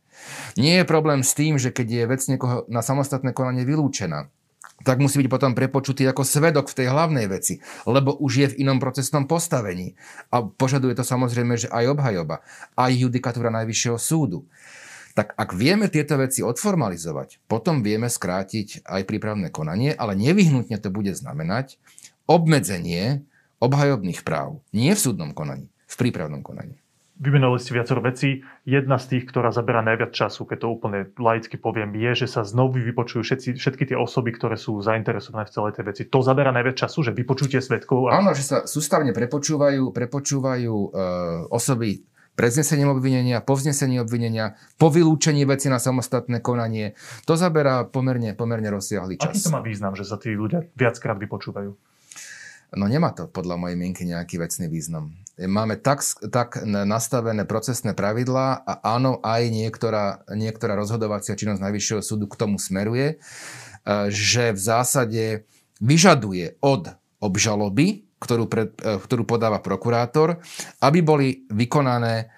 Nie 0.53 0.85
je 0.85 0.85
problém 0.85 1.25
s 1.25 1.33
tým, 1.33 1.57
že 1.57 1.73
keď 1.73 1.87
je 1.89 2.03
vec 2.05 2.21
niekoho 2.29 2.69
na 2.69 2.85
samostatné 2.85 3.33
konanie 3.33 3.65
vylúčená, 3.65 4.29
tak 4.85 5.01
musí 5.01 5.25
byť 5.25 5.29
potom 5.33 5.57
prepočutý 5.57 6.05
ako 6.05 6.21
svedok 6.21 6.69
v 6.69 6.77
tej 6.77 6.87
hlavnej 6.93 7.25
veci, 7.25 7.57
lebo 7.89 8.15
už 8.21 8.31
je 8.37 8.47
v 8.53 8.57
inom 8.69 8.77
procesnom 8.77 9.25
postavení. 9.25 9.97
A 10.29 10.45
požaduje 10.45 10.93
to 10.93 11.01
samozrejme, 11.01 11.57
že 11.57 11.73
aj 11.73 11.97
obhajoba, 11.97 12.45
aj 12.77 12.91
judikatúra 12.95 13.49
Najvyššieho 13.49 13.97
súdu. 13.97 14.45
Tak 15.17 15.33
ak 15.35 15.49
vieme 15.57 15.89
tieto 15.89 16.15
veci 16.21 16.45
odformalizovať, 16.45 17.43
potom 17.49 17.81
vieme 17.81 18.07
skrátiť 18.07 18.85
aj 18.85 19.01
prípravné 19.09 19.49
konanie, 19.49 19.93
ale 19.93 20.13
nevyhnutne 20.13 20.77
to 20.77 20.93
bude 20.93 21.11
znamenať 21.17 21.81
obmedzenie 22.29 23.25
obhajobných 23.59 24.21
práv. 24.21 24.61
Nie 24.71 24.93
v 24.95 25.03
súdnom 25.09 25.31
konaní, 25.33 25.67
v 25.89 25.95
prípravnom 25.97 26.45
konaní. 26.45 26.79
Vymenovali 27.19 27.59
ste 27.59 27.75
viacero 27.75 27.99
vecí. 27.99 28.47
Jedna 28.63 28.95
z 28.95 29.11
tých, 29.11 29.27
ktorá 29.27 29.51
zabera 29.51 29.83
najviac 29.83 30.15
času, 30.15 30.47
keď 30.47 30.57
to 30.63 30.67
úplne 30.71 30.99
laicky 31.19 31.59
poviem, 31.59 31.91
je, 31.91 32.23
že 32.23 32.31
sa 32.31 32.47
znovu 32.47 32.79
vypočujú 32.79 33.27
všetci, 33.27 33.59
všetky 33.59 33.91
tie 33.91 33.97
osoby, 33.99 34.31
ktoré 34.31 34.55
sú 34.55 34.79
zainteresované 34.79 35.43
v 35.43 35.51
celej 35.51 35.71
tej 35.75 35.83
veci. 35.91 36.01
To 36.07 36.23
zabera 36.23 36.55
najviac 36.55 36.79
času, 36.79 37.03
že 37.03 37.11
vypočutie 37.11 37.59
svetkov. 37.59 38.07
A... 38.07 38.23
Áno, 38.23 38.31
že 38.31 38.47
sa 38.47 38.57
sústavne 38.63 39.11
prepočúvajú, 39.11 39.91
prepočúvajú 39.91 40.75
e, 40.79 40.89
osoby 41.51 42.07
pred 42.39 42.55
znesením 42.55 42.95
obvinenia, 42.95 43.43
po 43.43 43.59
vznesení 43.59 43.99
obvinenia, 43.99 44.55
po 44.79 44.87
vylúčení 44.87 45.43
veci 45.43 45.67
na 45.67 45.75
samostatné 45.75 46.39
konanie. 46.39 46.95
To 47.27 47.35
zaberá 47.35 47.83
pomerne, 47.83 48.31
pomerne 48.31 48.71
rozsiahly 48.71 49.19
čas. 49.19 49.35
Aký 49.35 49.43
to 49.43 49.51
má 49.51 49.59
význam, 49.59 49.91
že 49.91 50.07
sa 50.07 50.15
tí 50.15 50.31
ľudia 50.31 50.63
viackrát 50.71 51.19
vypočúvajú? 51.19 51.75
No 52.79 52.85
nemá 52.87 53.11
to 53.11 53.27
podľa 53.27 53.59
mojej 53.59 53.75
mienky 53.75 54.07
nejaký 54.07 54.39
vecný 54.39 54.71
význam. 54.71 55.19
Máme 55.35 55.75
tak, 55.83 55.99
tak 56.31 56.63
nastavené 56.63 57.43
procesné 57.43 57.91
pravidlá 57.91 58.63
a 58.63 58.73
áno, 58.87 59.19
aj 59.19 59.43
niektorá, 59.51 60.23
niektorá 60.31 60.79
rozhodovacia 60.79 61.35
činnosť 61.35 61.59
Najvyššieho 61.59 61.99
súdu 61.99 62.31
k 62.31 62.39
tomu 62.39 62.55
smeruje, 62.55 63.15
e, 63.15 64.07
že 64.07 64.55
v 64.55 64.59
zásade 64.63 65.23
vyžaduje 65.83 66.55
od 66.63 66.93
obžaloby, 67.19 68.08
ktorú, 68.19 68.45
pred, 68.45 68.75
e, 68.83 68.99
ktorú 68.99 69.23
podáva 69.23 69.63
prokurátor, 69.63 70.43
aby 70.83 70.99
boli 70.99 71.27
vykonané, 71.49 72.29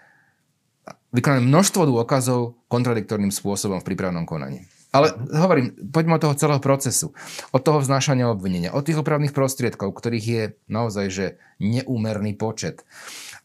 vykonané 1.09 1.41
množstvo 1.41 1.89
dôkazov 1.89 2.61
kontradiktorným 2.69 3.33
spôsobom 3.33 3.81
v 3.81 3.87
prípravnom 3.89 4.23
konaní. 4.29 4.69
Ale 4.91 5.15
hovorím, 5.31 5.71
poďme 5.87 6.19
od 6.19 6.23
toho 6.27 6.35
celého 6.35 6.59
procesu. 6.59 7.15
Od 7.55 7.63
toho 7.63 7.79
vznášania 7.79 8.27
obvinenia, 8.27 8.75
od 8.75 8.83
tých 8.83 8.99
opravných 8.99 9.31
prostriedkov, 9.31 9.95
ktorých 9.95 10.25
je 10.27 10.43
naozaj 10.67 11.05
že 11.07 11.25
neúmerný 11.63 12.35
počet. 12.35 12.83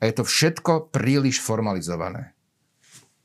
A 0.03 0.11
je 0.11 0.13
to 0.13 0.27
všetko 0.27 0.91
príliš 0.91 1.39
formalizované. 1.39 2.36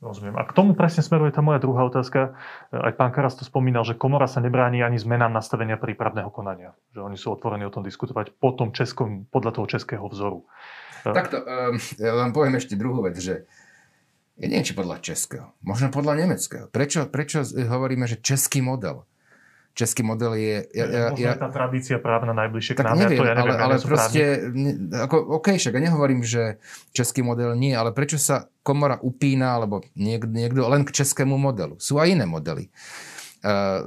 Rozumiem. 0.02 0.34
A 0.34 0.42
k 0.42 0.50
tomu 0.50 0.74
presne 0.74 0.98
smeruje 0.98 1.30
tá 1.30 1.46
moja 1.46 1.62
druhá 1.62 1.86
otázka. 1.86 2.34
Aj 2.74 2.90
pán 2.98 3.14
Karas 3.14 3.38
to 3.38 3.46
spomínal, 3.46 3.86
že 3.86 3.94
komora 3.94 4.26
sa 4.26 4.42
nebráni 4.42 4.82
ani 4.82 4.98
zmenám 4.98 5.30
nastavenia 5.30 5.78
prípravného 5.78 6.26
konania. 6.34 6.74
Že 6.90 7.06
oni 7.06 7.14
sú 7.14 7.30
otvorení 7.30 7.62
o 7.62 7.70
tom 7.70 7.86
diskutovať 7.86 8.34
po 8.34 8.50
tom 8.50 8.74
českom, 8.74 9.30
podľa 9.30 9.62
toho 9.62 9.66
českého 9.70 10.02
vzoru. 10.10 10.42
Takto, 11.06 11.38
um, 11.46 11.78
ja 12.02 12.18
vám 12.18 12.34
poviem 12.34 12.58
ešte 12.58 12.74
druhú 12.74 13.06
vec, 13.06 13.14
že 13.22 13.46
ja 14.42 14.46
neviem, 14.50 14.66
či 14.66 14.74
podľa 14.74 14.98
českého, 14.98 15.54
možno 15.62 15.94
podľa 15.94 16.26
nemeckého. 16.26 16.66
Prečo, 16.66 17.06
prečo 17.06 17.46
hovoríme, 17.46 18.10
že 18.10 18.18
český 18.18 18.58
model? 18.58 19.06
Český 19.72 20.04
model 20.04 20.36
je... 20.36 20.68
Ja, 20.76 20.84
ja, 20.84 21.02
možno 21.16 21.24
ja, 21.24 21.32
tá 21.36 21.48
tradícia 21.48 21.96
právna 21.96 22.36
najbližšie 22.36 22.76
k 22.76 22.84
nám. 22.84 22.96
Neviem, 23.00 23.16
ja 23.16 23.20
to 23.20 23.24
ja 23.24 23.34
neviem, 23.40 23.56
ale, 23.56 23.64
ale 23.64 23.74
proste, 23.80 24.22
ne, 24.52 24.72
ako, 24.92 25.40
OK, 25.40 25.56
však 25.56 25.72
ja 25.72 25.82
nehovorím, 25.88 26.20
že 26.20 26.60
český 26.92 27.24
model 27.24 27.56
nie, 27.56 27.72
ale 27.72 27.96
prečo 27.96 28.20
sa 28.20 28.52
komora 28.60 29.00
upína, 29.00 29.56
alebo 29.56 29.80
niekto, 29.96 30.28
niekto 30.28 30.68
len 30.68 30.84
k 30.84 30.92
českému 30.92 31.40
modelu? 31.40 31.80
Sú 31.80 31.96
aj 31.96 32.12
iné 32.12 32.28
modely 32.28 32.68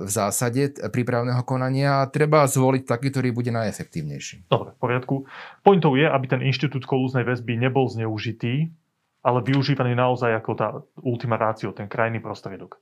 v 0.04 0.10
zásade 0.12 0.76
prípravného 0.92 1.40
konania 1.48 2.04
a 2.04 2.12
treba 2.12 2.44
zvoliť 2.44 2.84
taký, 2.84 3.08
ktorý 3.08 3.32
bude 3.32 3.56
najefektívnejší. 3.56 4.52
Dobre, 4.52 4.76
v 4.76 4.80
poriadku. 4.84 5.16
Pointou 5.64 5.96
je, 5.96 6.04
aby 6.04 6.26
ten 6.28 6.44
inštitút 6.44 6.84
kolúznej 6.84 7.24
väzby 7.24 7.56
nebol 7.56 7.88
zneužitý 7.88 8.76
ale 9.26 9.42
využívaný 9.42 9.98
naozaj 9.98 10.38
ako 10.38 10.52
tá 10.54 10.68
ultima 11.02 11.34
ratio, 11.42 11.74
ten 11.74 11.90
krajný 11.90 12.22
prostriedok. 12.22 12.78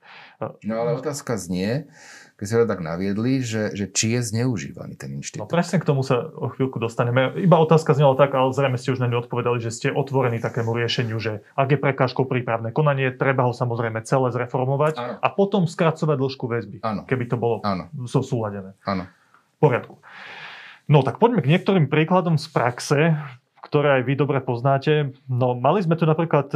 No 0.68 0.74
ale 0.76 1.00
otázka 1.00 1.40
znie, 1.40 1.88
keď 2.34 2.46
ste 2.50 2.58
to 2.66 2.68
tak 2.68 2.82
naviedli, 2.82 3.46
že, 3.46 3.78
že 3.78 3.86
či 3.94 4.18
je 4.18 4.22
zneužívaný 4.34 4.98
ten 4.98 5.14
inštitút. 5.22 5.46
No 5.46 5.54
presne 5.54 5.78
k 5.78 5.86
tomu 5.86 6.02
sa 6.02 6.34
o 6.34 6.50
chvíľku 6.50 6.82
dostaneme. 6.82 7.30
Iba 7.38 7.62
otázka 7.62 7.94
znela 7.94 8.18
tak, 8.18 8.34
ale 8.34 8.50
zrejme 8.50 8.82
ste 8.82 8.90
už 8.90 9.00
na 9.00 9.08
ňu 9.08 9.22
odpovedali, 9.24 9.62
že 9.62 9.70
ste 9.70 9.88
otvorení 9.94 10.42
takému 10.42 10.74
riešeniu, 10.74 11.22
že 11.22 11.46
ak 11.54 11.78
je 11.78 11.80
prekážkou 11.80 12.26
prípravné 12.26 12.74
konanie, 12.74 13.14
treba 13.14 13.46
ho 13.46 13.54
samozrejme 13.54 14.02
celé 14.02 14.34
zreformovať 14.34 14.94
ano. 14.98 15.14
a 15.22 15.28
potom 15.30 15.70
skracovať 15.70 16.18
dĺžku 16.18 16.46
väzby, 16.50 16.78
ano. 16.82 17.06
keby 17.06 17.30
to 17.30 17.38
bolo 17.38 17.62
ano. 17.62 17.94
súladené. 18.10 18.74
Áno. 18.84 19.06
V 19.56 19.58
poriadku. 19.62 20.02
No 20.90 21.06
tak 21.06 21.22
poďme 21.22 21.46
k 21.46 21.52
niektorým 21.54 21.86
príkladom 21.88 22.42
z 22.42 22.50
praxe, 22.50 23.00
ktoré 23.64 24.02
aj 24.02 24.04
vy 24.04 24.14
dobre 24.20 24.44
poznáte. 24.44 25.16
No 25.30 25.56
mali 25.56 25.80
sme 25.86 25.96
tu 25.96 26.04
napríklad, 26.04 26.52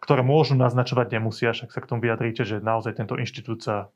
ktoré 0.00 0.22
môžu 0.24 0.56
naznačovať, 0.56 1.20
nemusia, 1.20 1.52
však 1.52 1.70
sa 1.70 1.80
k 1.84 1.88
tomu 1.90 2.00
vyjadríte, 2.06 2.42
že 2.48 2.64
naozaj 2.64 2.96
tento 2.96 3.20
inštitút 3.20 3.60
sa 3.60 3.92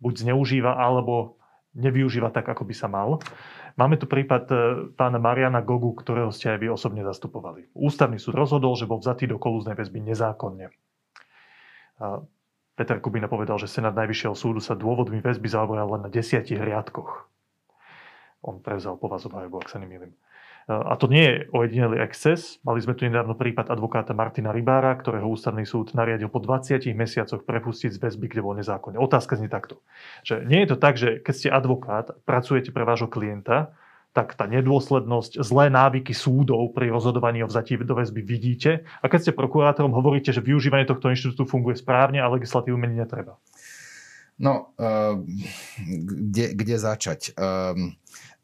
buď 0.00 0.26
zneužíva, 0.26 0.74
alebo 0.74 1.40
nevyužíva 1.76 2.34
tak, 2.34 2.50
ako 2.50 2.66
by 2.66 2.74
sa 2.74 2.90
mal. 2.90 3.22
Máme 3.78 3.94
tu 3.94 4.10
prípad 4.10 4.44
e, 4.50 4.54
pána 4.98 5.22
Mariana 5.22 5.62
Gogu, 5.62 5.94
ktorého 5.94 6.34
ste 6.34 6.50
aj 6.50 6.58
vy 6.58 6.68
osobne 6.74 7.06
zastupovali. 7.06 7.70
Ústavný 7.72 8.18
súd 8.18 8.34
rozhodol, 8.34 8.74
že 8.74 8.90
bol 8.90 8.98
vzatý 8.98 9.30
do 9.30 9.38
kolúznej 9.38 9.78
väzby 9.78 10.02
nezákonne. 10.02 10.74
Peter 12.80 12.96
Kubina 12.96 13.28
povedal, 13.28 13.60
že 13.60 13.68
Senát 13.68 13.92
Najvyššieho 13.92 14.32
súdu 14.32 14.60
sa 14.64 14.72
dôvodmi 14.72 15.20
väzby 15.20 15.52
zaoberal 15.52 15.92
len 15.92 16.08
na 16.08 16.10
desiatich 16.10 16.56
riadkoch. 16.56 17.28
On 18.40 18.56
prevzal 18.56 18.96
po 18.96 19.12
vás 19.12 19.28
obhajobu, 19.28 19.60
ak 19.60 19.68
sa 19.68 19.76
nemýlim. 19.76 20.16
A 20.70 20.94
to 20.94 21.10
nie 21.10 21.26
je 21.26 21.36
ojedinelý 21.50 21.98
exces. 21.98 22.62
Mali 22.62 22.78
sme 22.78 22.94
tu 22.94 23.02
nedávno 23.02 23.34
prípad 23.34 23.66
advokáta 23.66 24.14
Martina 24.14 24.54
Rybára, 24.54 24.94
ktorého 24.94 25.26
ústavný 25.26 25.66
súd 25.66 25.90
nariadil 25.98 26.30
po 26.30 26.38
20 26.38 26.86
mesiacoch 26.94 27.42
prepustiť 27.42 27.90
z 27.90 27.98
väzby, 27.98 28.30
kde 28.30 28.40
bol 28.46 28.54
nezákonne. 28.54 29.02
Otázka 29.02 29.34
znie 29.34 29.50
takto. 29.50 29.82
Že 30.22 30.46
nie 30.46 30.62
je 30.62 30.68
to 30.70 30.76
tak, 30.78 30.94
že 30.94 31.18
keď 31.18 31.34
ste 31.34 31.48
advokát, 31.50 32.14
pracujete 32.22 32.70
pre 32.70 32.86
vášho 32.86 33.10
klienta, 33.10 33.74
tak 34.10 34.34
tá 34.34 34.46
nedôslednosť, 34.50 35.38
zlé 35.42 35.70
návyky 35.70 36.10
súdov 36.10 36.74
pri 36.74 36.90
rozhodovaní 36.90 37.46
o 37.46 37.50
vzatí 37.50 37.78
do 37.78 37.94
väzby 37.94 38.22
vidíte. 38.26 38.82
A 39.02 39.06
keď 39.06 39.30
ste 39.30 39.38
prokurátorom, 39.38 39.94
hovoríte, 39.94 40.34
že 40.34 40.42
využívanie 40.42 40.86
tohto 40.86 41.10
inštitútu 41.10 41.46
funguje 41.46 41.78
správne 41.78 42.18
a 42.18 42.30
legislatívu 42.30 42.74
meniť 42.74 42.98
netreba. 42.98 43.38
No, 44.40 44.72
uh, 44.80 45.20
kde, 45.86 46.56
kde 46.56 46.76
začať? 46.80 47.36
Um, 47.36 47.92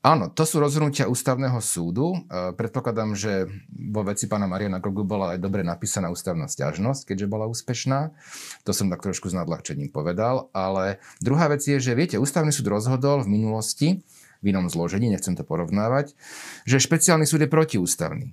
Áno, 0.06 0.30
to 0.30 0.46
sú 0.46 0.62
rozhodnutia 0.62 1.10
ústavného 1.10 1.58
súdu. 1.58 2.14
E, 2.14 2.54
predpokladám, 2.54 3.18
že 3.18 3.50
vo 3.74 4.06
veci 4.06 4.30
pána 4.30 4.46
Mariana 4.46 4.78
Gogu 4.78 5.02
bola 5.02 5.34
aj 5.34 5.42
dobre 5.42 5.66
napísaná 5.66 6.14
ústavná 6.14 6.46
stiažnosť, 6.46 7.10
keďže 7.10 7.26
bola 7.26 7.50
úspešná. 7.50 8.14
To 8.62 8.70
som 8.70 8.86
tak 8.86 9.02
trošku 9.02 9.26
s 9.26 9.34
nadľahčením 9.34 9.90
povedal. 9.90 10.46
Ale 10.54 11.02
druhá 11.18 11.50
vec 11.50 11.66
je, 11.66 11.82
že 11.82 11.98
viete, 11.98 12.22
ústavný 12.22 12.54
súd 12.54 12.70
rozhodol 12.70 13.26
v 13.26 13.34
minulosti, 13.34 14.06
v 14.46 14.54
inom 14.54 14.70
zložení, 14.70 15.10
nechcem 15.10 15.34
to 15.34 15.42
porovnávať, 15.42 16.14
že 16.62 16.78
špeciálny 16.78 17.26
súd 17.26 17.42
je 17.42 17.50
protiústavný. 17.50 18.30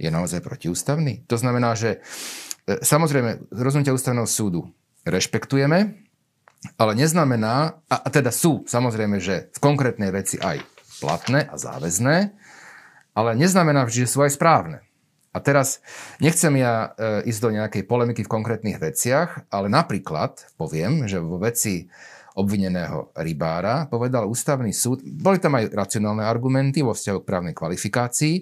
Je 0.00 0.08
naozaj 0.08 0.40
protiústavný? 0.40 1.20
To 1.28 1.36
znamená, 1.36 1.76
že 1.76 2.00
e, 2.64 2.80
samozrejme 2.80 3.52
rozhodnutia 3.52 3.92
ústavného 3.92 4.24
súdu 4.24 4.72
rešpektujeme, 5.04 6.00
ale 6.80 6.92
neznamená, 6.96 7.76
a, 7.92 7.96
a 8.00 8.08
teda 8.08 8.32
sú 8.32 8.64
samozrejme, 8.64 9.20
že 9.20 9.52
v 9.52 9.58
konkrétnej 9.60 10.08
veci 10.08 10.40
aj 10.40 10.73
platné 10.98 11.46
a 11.48 11.56
záväzné, 11.56 12.34
ale 13.14 13.30
neznamená 13.38 13.86
vždy, 13.86 14.04
že 14.06 14.12
sú 14.12 14.26
aj 14.26 14.34
správne. 14.34 14.82
A 15.34 15.42
teraz 15.42 15.82
nechcem 16.22 16.54
ja 16.62 16.94
e, 16.94 17.26
ísť 17.26 17.40
do 17.42 17.50
nejakej 17.50 17.82
polemiky 17.90 18.22
v 18.22 18.30
konkrétnych 18.30 18.78
veciach, 18.78 19.50
ale 19.50 19.66
napríklad 19.66 20.38
poviem, 20.54 21.10
že 21.10 21.18
vo 21.18 21.42
veci 21.42 21.90
obvineného 22.34 23.14
rybára 23.14 23.86
povedal 23.86 24.26
ústavný 24.26 24.74
súd, 24.74 25.06
boli 25.06 25.38
tam 25.38 25.54
aj 25.54 25.70
racionálne 25.70 26.26
argumenty 26.26 26.82
vo 26.82 26.90
vzťahu 26.90 27.18
k 27.22 27.28
právnej 27.30 27.54
kvalifikácii, 27.54 28.34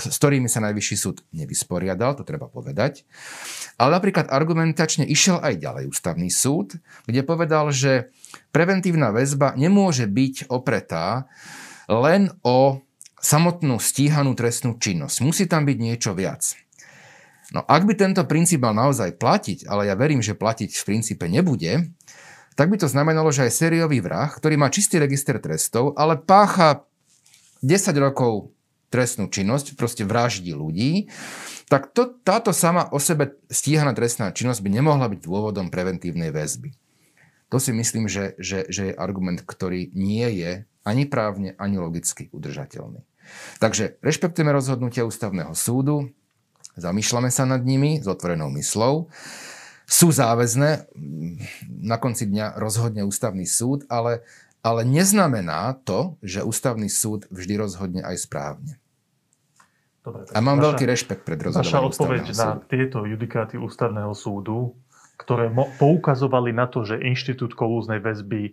s 0.00 0.16
ktorými 0.16 0.48
sa 0.48 0.64
najvyšší 0.64 0.96
súd 0.96 1.20
nevysporiadal, 1.36 2.16
to 2.16 2.24
treba 2.24 2.48
povedať. 2.48 3.04
Ale 3.76 4.00
napríklad 4.00 4.32
argumentačne 4.32 5.04
išiel 5.04 5.44
aj 5.44 5.60
ďalej 5.60 5.84
ústavný 5.92 6.32
súd, 6.32 6.80
kde 7.04 7.20
povedal, 7.20 7.68
že 7.68 8.08
preventívna 8.48 9.12
väzba 9.12 9.52
nemôže 9.60 10.08
byť 10.08 10.48
opretá 10.48 11.28
len 11.88 12.32
o 12.44 12.80
samotnú 13.20 13.80
stíhanú 13.80 14.36
trestnú 14.36 14.76
činnosť. 14.76 15.16
Musí 15.24 15.44
tam 15.48 15.64
byť 15.64 15.78
niečo 15.80 16.12
viac. 16.12 16.56
No 17.52 17.64
ak 17.64 17.88
by 17.88 17.94
tento 17.96 18.24
princíp 18.24 18.64
mal 18.64 18.76
naozaj 18.76 19.16
platiť, 19.16 19.68
ale 19.68 19.88
ja 19.88 19.94
verím, 19.96 20.20
že 20.20 20.36
platiť 20.36 20.76
v 20.76 20.86
princípe 20.86 21.24
nebude, 21.28 21.92
tak 22.54 22.70
by 22.70 22.76
to 22.78 22.86
znamenalo, 22.86 23.34
že 23.34 23.50
aj 23.50 23.56
sériový 23.56 23.98
vrah, 23.98 24.30
ktorý 24.30 24.54
má 24.60 24.70
čistý 24.70 25.02
register 25.02 25.40
trestov, 25.42 25.96
ale 25.98 26.20
pácha 26.20 26.86
10 27.64 27.94
rokov 27.98 28.54
trestnú 28.92 29.26
činnosť, 29.26 29.74
proste 29.74 30.06
vraždí 30.06 30.54
ľudí, 30.54 31.10
tak 31.66 31.90
to, 31.90 32.14
táto 32.22 32.54
sama 32.54 32.86
o 32.94 33.02
sebe 33.02 33.34
stíhaná 33.50 33.90
trestná 33.96 34.30
činnosť 34.30 34.62
by 34.62 34.70
nemohla 34.70 35.10
byť 35.10 35.20
dôvodom 35.24 35.66
preventívnej 35.72 36.30
väzby. 36.30 36.70
To 37.50 37.58
si 37.58 37.74
myslím, 37.74 38.06
že, 38.06 38.38
že, 38.38 38.70
že 38.70 38.92
je 38.92 38.94
argument, 38.94 39.42
ktorý 39.42 39.90
nie 39.94 40.26
je 40.38 40.52
ani 40.84 41.08
právne, 41.08 41.56
ani 41.56 41.80
logicky 41.80 42.28
udržateľný. 42.30 43.00
Takže 43.58 43.96
rešpektujeme 44.04 44.52
rozhodnutia 44.52 45.08
ústavného 45.08 45.56
súdu, 45.56 46.12
zamýšľame 46.76 47.32
sa 47.32 47.48
nad 47.48 47.64
nimi 47.64 47.98
s 47.98 48.06
otvorenou 48.06 48.52
myslou. 48.60 49.08
Sú 49.84 50.12
záväzné, 50.12 50.88
na 51.68 51.96
konci 52.00 52.28
dňa 52.28 52.56
rozhodne 52.56 53.04
ústavný 53.04 53.44
súd, 53.44 53.84
ale, 53.88 54.24
ale 54.64 54.84
neznamená 54.84 55.76
to, 55.84 56.20
že 56.24 56.44
ústavný 56.44 56.88
súd 56.88 57.28
vždy 57.28 57.60
rozhodne 57.60 58.00
aj 58.04 58.16
správne. 58.24 58.80
Dobre, 60.04 60.28
a 60.28 60.38
mám 60.44 60.60
vaša, 60.60 60.64
veľký 60.68 60.84
rešpekt 60.84 61.22
pred 61.24 61.40
rozhodovaním 61.40 61.72
Vaša 61.72 61.88
odpoveď 61.88 62.22
na 62.28 62.48
súdu. 62.52 62.68
tieto 62.68 62.98
judikáty 63.08 63.56
ústavného 63.56 64.12
súdu, 64.12 64.76
ktoré 65.16 65.48
mo- 65.48 65.72
poukazovali 65.80 66.52
na 66.52 66.68
to, 66.68 66.84
že 66.84 67.00
inštitút 67.00 67.56
kolúznej 67.56 68.04
väzby 68.04 68.52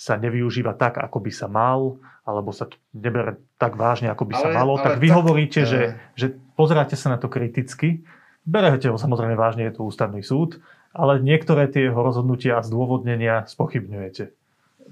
sa 0.00 0.16
nevyužíva 0.16 0.72
tak, 0.80 0.96
ako 0.96 1.20
by 1.20 1.28
sa 1.28 1.44
mal, 1.44 2.00
alebo 2.24 2.56
sa 2.56 2.72
nebere 2.96 3.36
tak 3.60 3.76
vážne, 3.76 4.08
ako 4.08 4.24
by 4.24 4.32
ale, 4.32 4.40
sa 4.40 4.48
malo, 4.56 4.72
tak 4.80 4.96
vy 4.96 5.12
tak, 5.12 5.16
hovoríte, 5.20 5.60
že, 5.68 6.00
že 6.16 6.40
pozeráte 6.56 6.96
sa 6.96 7.12
na 7.12 7.20
to 7.20 7.28
kriticky, 7.28 8.00
berete 8.48 8.88
ho 8.88 8.96
samozrejme 8.96 9.36
vážne, 9.36 9.68
je 9.68 9.76
to 9.76 9.84
ústavný 9.84 10.24
súd, 10.24 10.64
ale 10.96 11.20
niektoré 11.20 11.68
tie 11.68 11.92
jeho 11.92 12.00
rozhodnutia 12.00 12.56
a 12.56 12.64
zdôvodnenia 12.64 13.44
spochybňujete. 13.44 14.32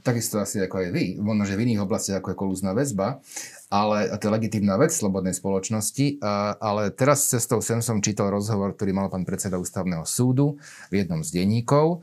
Takisto 0.05 0.45
asi 0.45 0.61
ako 0.61 0.85
aj 0.85 0.89
vy, 0.93 1.05
možno, 1.19 1.49
že 1.49 1.57
v 1.57 1.65
iných 1.65 1.83
oblastiach 1.89 2.21
ako 2.21 2.29
je 2.31 2.41
kolúzna 2.45 2.77
väzba, 2.77 3.25
ale 3.69 4.09
a 4.09 4.17
to 4.17 4.29
je 4.29 4.35
legitímna 4.35 4.81
vec 4.81 4.93
slobodnej 4.93 5.37
spoločnosti, 5.37 6.25
a, 6.25 6.57
ale 6.57 6.89
teraz 6.89 7.29
cestou 7.29 7.61
sem 7.61 7.85
som 7.85 8.01
čítal 8.01 8.33
rozhovor, 8.33 8.73
ktorý 8.73 8.97
mal 8.97 9.13
pán 9.13 9.29
predseda 9.29 9.61
ústavného 9.61 10.09
súdu 10.09 10.57
v 10.89 11.05
jednom 11.05 11.21
z 11.21 11.41
denníkov, 11.41 12.01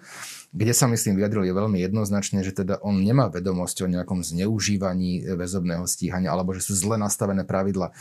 kde 0.56 0.72
sa 0.72 0.88
myslím 0.88 1.20
vyjadril 1.20 1.52
je 1.52 1.54
veľmi 1.58 1.78
jednoznačne, 1.84 2.40
že 2.46 2.56
teda 2.56 2.80
on 2.80 3.04
nemá 3.04 3.28
vedomosť 3.28 3.84
o 3.84 3.92
nejakom 3.92 4.24
zneužívaní 4.24 5.36
väzobného 5.36 5.84
stíhania 5.84 6.32
alebo 6.32 6.56
že 6.56 6.64
sú 6.64 6.78
zle 6.80 6.96
nastavené 6.96 7.44
pravidla. 7.44 7.92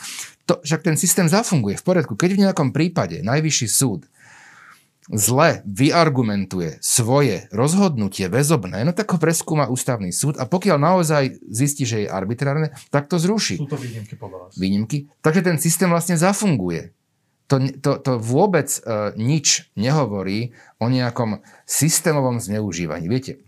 To, 0.47 0.63
však 0.63 0.87
ten 0.87 0.95
systém 0.95 1.27
zafunguje 1.27 1.75
v 1.81 1.85
poriadku. 1.85 2.15
Keď 2.15 2.31
v 2.37 2.43
nejakom 2.47 2.71
prípade 2.71 3.27
najvyšší 3.27 3.67
súd 3.67 4.07
zle 5.13 5.61
vyargumentuje 5.69 6.81
svoje 6.81 7.45
rozhodnutie 7.53 8.33
väzobné, 8.33 8.85
no 8.89 8.97
tak 8.97 9.13
ho 9.13 9.19
preskúma 9.21 9.69
ústavný 9.69 10.09
súd 10.09 10.41
a 10.41 10.49
pokiaľ 10.49 10.77
naozaj 10.81 11.45
zistí, 11.53 11.85
že 11.85 12.05
je 12.05 12.09
arbitrárne, 12.09 12.73
tak 12.89 13.13
to 13.13 13.21
zruší. 13.21 13.61
Sú 13.61 13.69
to 13.69 13.77
výnimky 13.77 14.17
podľa 14.17 14.49
vás. 14.49 14.53
Výnimky. 14.57 15.13
Takže 15.21 15.45
ten 15.45 15.57
systém 15.61 15.93
vlastne 15.93 16.17
zafunguje. 16.17 16.97
To, 17.53 17.61
to, 17.61 18.01
to 18.01 18.13
vôbec 18.17 18.73
uh, 18.89 19.13
nič 19.21 19.69
nehovorí 19.77 20.57
o 20.81 20.89
nejakom 20.89 21.45
systémovom 21.69 22.41
zneužívaní. 22.41 23.05
Viete, 23.05 23.45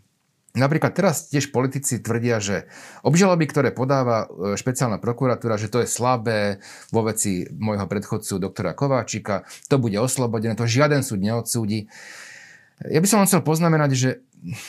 Napríklad 0.56 0.96
teraz 0.96 1.28
tiež 1.28 1.52
politici 1.52 2.00
tvrdia, 2.00 2.40
že 2.40 2.64
obžaloby, 3.04 3.44
ktoré 3.44 3.68
podáva 3.76 4.24
e, 4.24 4.56
špeciálna 4.56 4.96
prokuratúra, 4.96 5.60
že 5.60 5.68
to 5.68 5.84
je 5.84 5.88
slabé 5.88 6.64
vo 6.88 7.04
veci 7.04 7.44
môjho 7.52 7.84
predchodcu 7.84 8.40
doktora 8.40 8.72
Kováčika, 8.72 9.44
to 9.68 9.76
bude 9.76 10.00
oslobodené, 10.00 10.56
to 10.56 10.64
žiaden 10.64 11.04
súd 11.04 11.20
neodsúdi. 11.20 11.92
Ja 12.88 13.04
by 13.04 13.08
som 13.08 13.20
len 13.20 13.28
chcel 13.28 13.44
poznamenať, 13.44 13.90
že 13.92 14.10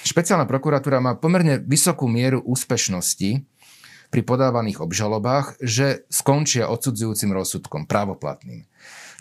špeciálna 0.03 0.44
prokuratúra 0.44 1.00
má 1.00 1.15
pomerne 1.15 1.60
vysokú 1.63 2.12
mieru 2.12 2.44
úspešnosti 2.44 3.48
pri 4.08 4.22
podávaných 4.24 4.84
obžalobách, 4.84 5.60
že 5.60 6.08
skončia 6.08 6.72
odsudzujúcim 6.72 7.32
rozsudkom, 7.32 7.88
právoplatným. 7.88 8.63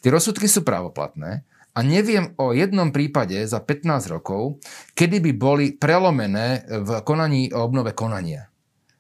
Tie 0.03 0.11
rozsudky 0.11 0.47
sú 0.47 0.63
právoplatné, 0.63 1.43
a 1.77 1.85
neviem 1.85 2.33
o 2.41 2.57
jednom 2.57 2.89
prípade 2.89 3.37
za 3.45 3.61
15 3.61 4.09
rokov, 4.09 4.65
kedy 4.97 5.21
by 5.21 5.33
boli 5.37 5.67
prelomené 5.77 6.65
v 6.65 6.91
konaní 7.05 7.53
o 7.53 7.61
obnove 7.61 7.93
konania. 7.93 8.49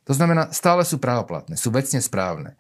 To 0.04 0.12
znamená, 0.12 0.52
stále 0.52 0.85
sú 0.85 1.00
právoplatné, 1.00 1.56
sú 1.56 1.73
vecne 1.73 1.99
správne. 2.04 2.54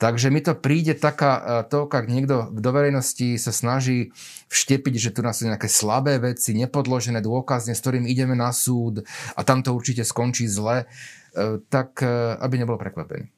Takže 0.00 0.34
mi 0.34 0.42
to 0.42 0.58
príde 0.58 0.98
taká 0.98 1.32
e, 1.38 1.42
to, 1.70 1.86
ak 1.86 2.10
niekto 2.10 2.50
do 2.50 2.70
verejnosti 2.74 3.38
sa 3.38 3.54
snaží 3.54 4.10
vštepiť, 4.50 4.94
že 4.98 5.14
tu 5.14 5.22
nás 5.22 5.38
sú 5.38 5.46
nejaké 5.46 5.70
slabé 5.70 6.18
veci, 6.18 6.58
nepodložené 6.58 7.22
dôkazne, 7.22 7.70
s 7.70 7.82
ktorým 7.86 8.10
ideme 8.10 8.34
na 8.34 8.50
súd 8.50 9.06
a 9.38 9.40
tam 9.46 9.62
to 9.62 9.70
určite 9.70 10.02
skončí 10.02 10.50
zle, 10.50 10.90
e, 11.38 11.62
tak 11.70 12.02
e, 12.02 12.34
aby 12.34 12.54
nebol 12.58 12.82
prekvapený. 12.82 13.30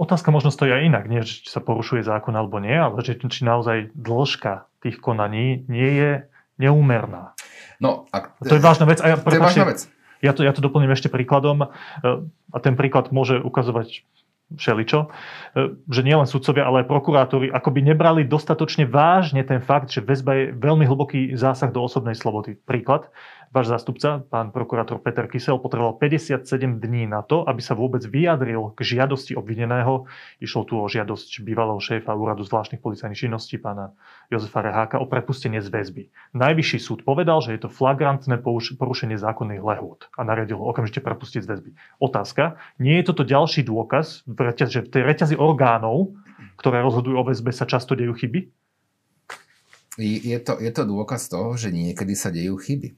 Otázka 0.00 0.32
možno 0.32 0.48
stojí 0.48 0.72
aj 0.72 0.82
inak, 0.88 1.04
nie 1.12 1.20
či 1.20 1.44
sa 1.44 1.60
porušuje 1.60 2.00
zákon 2.00 2.32
alebo 2.32 2.56
nie, 2.56 2.72
ale 2.72 3.04
či, 3.04 3.20
či 3.20 3.44
naozaj 3.44 3.92
dĺžka 3.92 4.64
tých 4.80 4.96
konaní 4.96 5.68
nie 5.68 5.90
je 5.92 6.10
neúmerná. 6.56 7.36
No, 7.84 8.08
ak, 8.08 8.40
to 8.40 8.56
je 8.56 8.64
vážna 8.64 8.88
vec. 8.88 9.04
A 9.04 9.12
ja, 9.12 9.16
to 9.20 9.36
je 9.36 9.40
vážna 9.40 9.68
vec. 9.68 9.84
Ja 10.24 10.32
to, 10.32 10.40
ja 10.40 10.52
to 10.56 10.64
doplním 10.64 10.92
ešte 10.92 11.12
príkladom 11.12 11.64
e, 11.64 11.68
a 12.52 12.58
ten 12.60 12.76
príklad 12.76 13.12
môže 13.12 13.40
ukazovať 13.40 14.04
všeličo, 14.56 14.98
e, 15.04 15.08
že 15.88 16.00
nielen 16.04 16.28
sudcovia, 16.28 16.68
ale 16.68 16.84
aj 16.84 16.90
prokurátori 16.92 17.48
akoby 17.48 17.80
nebrali 17.80 18.28
dostatočne 18.28 18.84
vážne 18.84 19.44
ten 19.44 19.64
fakt, 19.64 19.92
že 19.92 20.04
väzba 20.04 20.32
je 20.36 20.44
veľmi 20.56 20.84
hlboký 20.84 21.36
zásah 21.36 21.72
do 21.72 21.80
osobnej 21.80 22.16
slobody. 22.16 22.56
Príklad, 22.68 23.08
Váš 23.50 23.66
zástupca, 23.66 24.22
pán 24.30 24.54
prokurátor 24.54 25.02
Peter 25.02 25.26
Kysel, 25.26 25.58
potreboval 25.58 25.98
57 25.98 26.46
dní 26.78 27.10
na 27.10 27.26
to, 27.26 27.42
aby 27.42 27.58
sa 27.58 27.74
vôbec 27.74 27.98
vyjadril 28.06 28.70
k 28.78 28.94
žiadosti 28.94 29.34
obvineného. 29.34 30.06
Išlo 30.38 30.62
tu 30.62 30.78
o 30.78 30.86
žiadosť 30.86 31.42
bývalého 31.42 31.82
šéfa 31.82 32.14
úradu 32.14 32.46
zvláštnych 32.46 32.78
policajných 32.78 33.26
činností, 33.26 33.58
pána 33.58 33.90
Jozefa 34.30 34.62
Reháka, 34.62 35.02
o 35.02 35.10
prepustenie 35.10 35.58
z 35.58 35.66
väzby. 35.66 36.14
Najvyšší 36.30 36.78
súd 36.78 37.02
povedal, 37.02 37.42
že 37.42 37.58
je 37.58 37.66
to 37.66 37.74
flagrantné 37.74 38.38
porušenie 38.78 39.18
zákonných 39.18 39.66
lehôd 39.66 40.06
a 40.14 40.22
naradil 40.22 40.54
ho 40.54 40.70
okamžite 40.70 41.02
prepustiť 41.02 41.42
z 41.42 41.50
väzby. 41.50 41.70
Otázka, 41.98 42.54
nie 42.78 43.02
je 43.02 43.10
toto 43.10 43.26
ďalší 43.26 43.66
dôkaz, 43.66 44.30
že 44.70 44.86
v 44.86 44.92
tej 44.94 45.02
reťazi 45.02 45.34
orgánov, 45.34 46.14
ktoré 46.54 46.86
rozhodujú 46.86 47.18
o 47.18 47.26
väzbe, 47.26 47.50
sa 47.50 47.66
často 47.66 47.98
dejú 47.98 48.14
chyby? 48.14 48.46
Je 49.98 50.38
to, 50.38 50.54
je 50.62 50.70
to 50.70 50.86
dôkaz 50.86 51.26
toho, 51.26 51.58
že 51.58 51.74
niekedy 51.74 52.14
sa 52.14 52.30
dejú 52.30 52.54
chyby. 52.54 52.94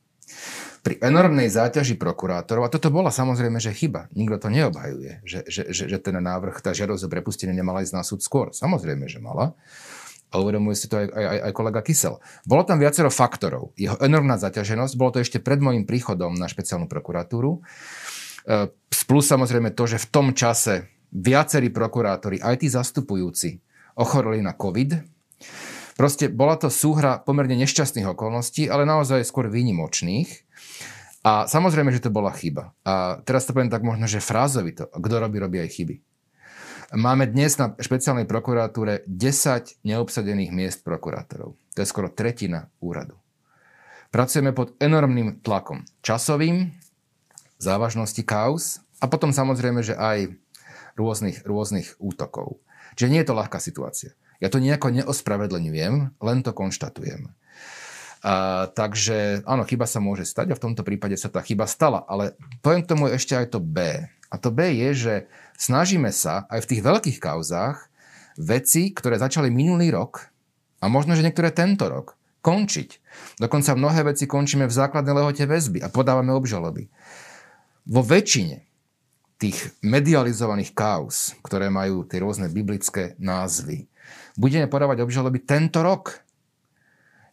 Pri 0.82 0.98
enormnej 0.98 1.46
záťaži 1.46 1.94
prokurátorov, 1.94 2.66
a 2.66 2.72
toto 2.72 2.90
bola 2.90 3.14
samozrejme, 3.14 3.62
že 3.62 3.70
chyba, 3.70 4.10
nikto 4.18 4.42
to 4.42 4.48
neobhajuje, 4.50 5.22
že, 5.22 5.46
že, 5.46 5.62
že, 5.70 5.84
že 5.86 5.98
ten 6.02 6.18
návrh, 6.18 6.58
tá 6.58 6.74
žiadosť 6.74 7.06
o 7.06 7.12
prepustenie 7.12 7.54
nemala 7.54 7.86
ísť 7.86 7.94
na 7.94 8.02
súd 8.02 8.18
skôr. 8.26 8.50
Samozrejme, 8.50 9.06
že 9.06 9.22
mala. 9.22 9.54
A 10.32 10.40
uvedomuje 10.40 10.74
si 10.74 10.88
to 10.88 10.96
aj, 10.96 11.06
aj, 11.12 11.38
aj 11.46 11.52
kolega 11.52 11.84
Kysel. 11.84 12.18
Bolo 12.48 12.64
tam 12.64 12.80
viacero 12.80 13.12
faktorov. 13.12 13.76
Jeho 13.76 14.00
enormná 14.00 14.40
zaťaženosť, 14.40 14.96
bolo 14.96 15.14
to 15.14 15.22
ešte 15.22 15.38
pred 15.38 15.60
môjim 15.60 15.84
príchodom 15.84 16.34
na 16.34 16.48
špeciálnu 16.48 16.88
prokuratúru. 16.88 17.60
E, 18.48 18.72
plus 19.06 19.28
samozrejme 19.28 19.76
to, 19.76 19.84
že 19.84 20.00
v 20.00 20.08
tom 20.08 20.32
čase 20.32 20.88
viacerí 21.12 21.68
prokurátori, 21.68 22.40
aj 22.40 22.64
tí 22.64 22.72
zastupujúci, 22.72 23.60
ochoreli 24.00 24.40
na 24.40 24.56
COVID 24.56 24.90
Proste 25.94 26.32
bola 26.32 26.56
to 26.56 26.72
súhra 26.72 27.20
pomerne 27.20 27.56
nešťastných 27.60 28.08
okolností, 28.16 28.66
ale 28.68 28.88
naozaj 28.88 29.26
skôr 29.28 29.52
výnimočných. 29.52 30.28
A 31.22 31.46
samozrejme, 31.46 31.94
že 31.94 32.02
to 32.02 32.10
bola 32.10 32.34
chyba. 32.34 32.74
A 32.82 33.22
teraz 33.22 33.46
to 33.46 33.54
poviem 33.54 33.70
tak 33.70 33.86
možno, 33.86 34.10
že 34.10 34.18
frázovito. 34.18 34.90
Kto 34.90 35.14
robí, 35.22 35.38
robí 35.38 35.58
aj 35.62 35.70
chyby. 35.70 35.96
Máme 36.92 37.24
dnes 37.24 37.56
na 37.56 37.72
špeciálnej 37.72 38.28
prokuratúre 38.28 39.06
10 39.08 39.80
neobsadených 39.80 40.52
miest 40.52 40.84
prokurátorov. 40.84 41.56
To 41.72 41.78
je 41.80 41.88
skoro 41.88 42.12
tretina 42.12 42.68
úradu. 42.84 43.16
Pracujeme 44.12 44.52
pod 44.52 44.76
enormným 44.76 45.40
tlakom 45.40 45.88
časovým, 46.04 46.68
závažnosti 47.56 48.20
kaos 48.28 48.84
a 49.00 49.08
potom 49.08 49.32
samozrejme, 49.32 49.80
že 49.80 49.96
aj 49.96 50.36
rôznych, 51.00 51.48
rôznych 51.48 51.96
útokov. 51.96 52.60
Čiže 52.98 53.08
nie 53.08 53.20
je 53.24 53.28
to 53.32 53.38
ľahká 53.40 53.56
situácia. 53.56 54.12
Ja 54.42 54.50
to 54.50 54.58
nejako 54.58 54.90
neospravedlňujem, 54.90 56.18
len 56.18 56.38
to 56.42 56.50
konštatujem. 56.50 57.30
A, 58.22 58.66
takže 58.74 59.46
áno, 59.46 59.62
chyba 59.62 59.86
sa 59.86 60.02
môže 60.02 60.26
stať 60.26 60.50
a 60.50 60.58
v 60.58 60.64
tomto 60.66 60.82
prípade 60.82 61.14
sa 61.14 61.30
tá 61.30 61.38
chyba 61.42 61.70
stala. 61.70 62.02
Ale 62.10 62.34
poviem 62.58 62.82
k 62.82 62.90
tomu 62.90 63.06
ešte 63.06 63.38
aj 63.38 63.54
to 63.54 63.62
B. 63.62 64.02
A 64.02 64.34
to 64.38 64.50
B 64.50 64.66
je, 64.74 64.90
že 64.94 65.14
snažíme 65.54 66.10
sa 66.10 66.50
aj 66.50 66.66
v 66.66 66.70
tých 66.74 66.82
veľkých 66.82 67.18
kauzách 67.22 67.86
veci, 68.34 68.90
ktoré 68.90 69.22
začali 69.22 69.46
minulý 69.46 69.94
rok 69.94 70.26
a 70.82 70.90
možno, 70.90 71.14
že 71.14 71.22
niektoré 71.22 71.54
tento 71.54 71.86
rok, 71.86 72.18
končiť. 72.42 72.98
Dokonca 73.38 73.78
mnohé 73.78 74.02
veci 74.10 74.26
končíme 74.26 74.66
v 74.66 74.74
základnej 74.74 75.14
lehote 75.14 75.46
väzby 75.46 75.78
a 75.84 75.92
podávame 75.92 76.34
obžaloby. 76.34 76.90
Vo 77.86 78.02
väčšine 78.02 78.66
tých 79.38 79.74
medializovaných 79.82 80.74
kauz, 80.74 81.34
ktoré 81.42 81.70
majú 81.70 82.06
tie 82.06 82.22
rôzne 82.22 82.46
biblické 82.50 83.18
názvy, 83.18 83.90
budeme 84.36 84.68
podávať 84.68 85.04
obžaloby 85.04 85.42
tento 85.42 85.80
rok. 85.84 86.22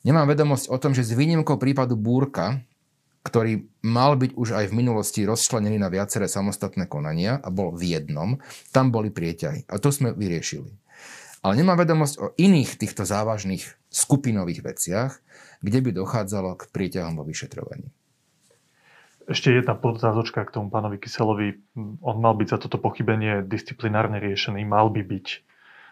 Nemám 0.07 0.31
vedomosť 0.31 0.71
o 0.71 0.77
tom, 0.79 0.95
že 0.95 1.03
s 1.03 1.12
výnimkou 1.12 1.59
prípadu 1.59 1.99
Búrka, 1.99 2.63
ktorý 3.19 3.67
mal 3.83 4.15
byť 4.15 4.31
už 4.33 4.55
aj 4.55 4.65
v 4.71 4.77
minulosti 4.79 5.27
rozčlenený 5.27 5.75
na 5.75 5.91
viaceré 5.91 6.31
samostatné 6.31 6.88
konania 6.88 7.35
a 7.43 7.51
bol 7.51 7.75
v 7.75 7.99
jednom, 7.99 8.39
tam 8.71 8.95
boli 8.95 9.12
prieťahy. 9.12 9.67
A 9.67 9.75
to 9.75 9.91
sme 9.91 10.15
vyriešili. 10.15 10.71
Ale 11.43 11.55
nemám 11.55 11.79
vedomosť 11.83 12.15
o 12.19 12.31
iných 12.35 12.79
týchto 12.79 13.07
závažných 13.07 13.63
skupinových 13.91 14.63
veciach, 14.63 15.12
kde 15.59 15.79
by 15.83 15.89
dochádzalo 15.95 16.55
k 16.59 16.67
prieťahom 16.71 17.19
vo 17.19 17.27
vyšetrovaní. 17.27 17.91
Ešte 19.29 19.53
jedna 19.53 19.77
podzázočka 19.77 20.41
k 20.41 20.57
tomu 20.57 20.73
pánovi 20.73 20.97
Kyselovi. 20.97 21.62
On 22.01 22.17
mal 22.17 22.33
byť 22.33 22.47
za 22.49 22.57
toto 22.65 22.81
pochybenie 22.81 23.45
disciplinárne 23.45 24.17
riešený, 24.17 24.65
mal 24.65 24.89
by 24.89 25.05
byť. 25.05 25.27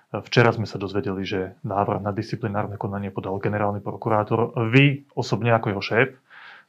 Včera 0.07 0.55
sme 0.55 0.63
sa 0.63 0.79
dozvedeli, 0.79 1.27
že 1.27 1.59
návrh 1.67 1.99
na 1.99 2.15
disciplinárne 2.15 2.79
konanie 2.79 3.11
podal 3.11 3.43
generálny 3.43 3.83
prokurátor. 3.83 4.55
Vy 4.71 5.03
osobne 5.11 5.51
ako 5.51 5.75
jeho 5.75 5.83
šéf 5.83 6.09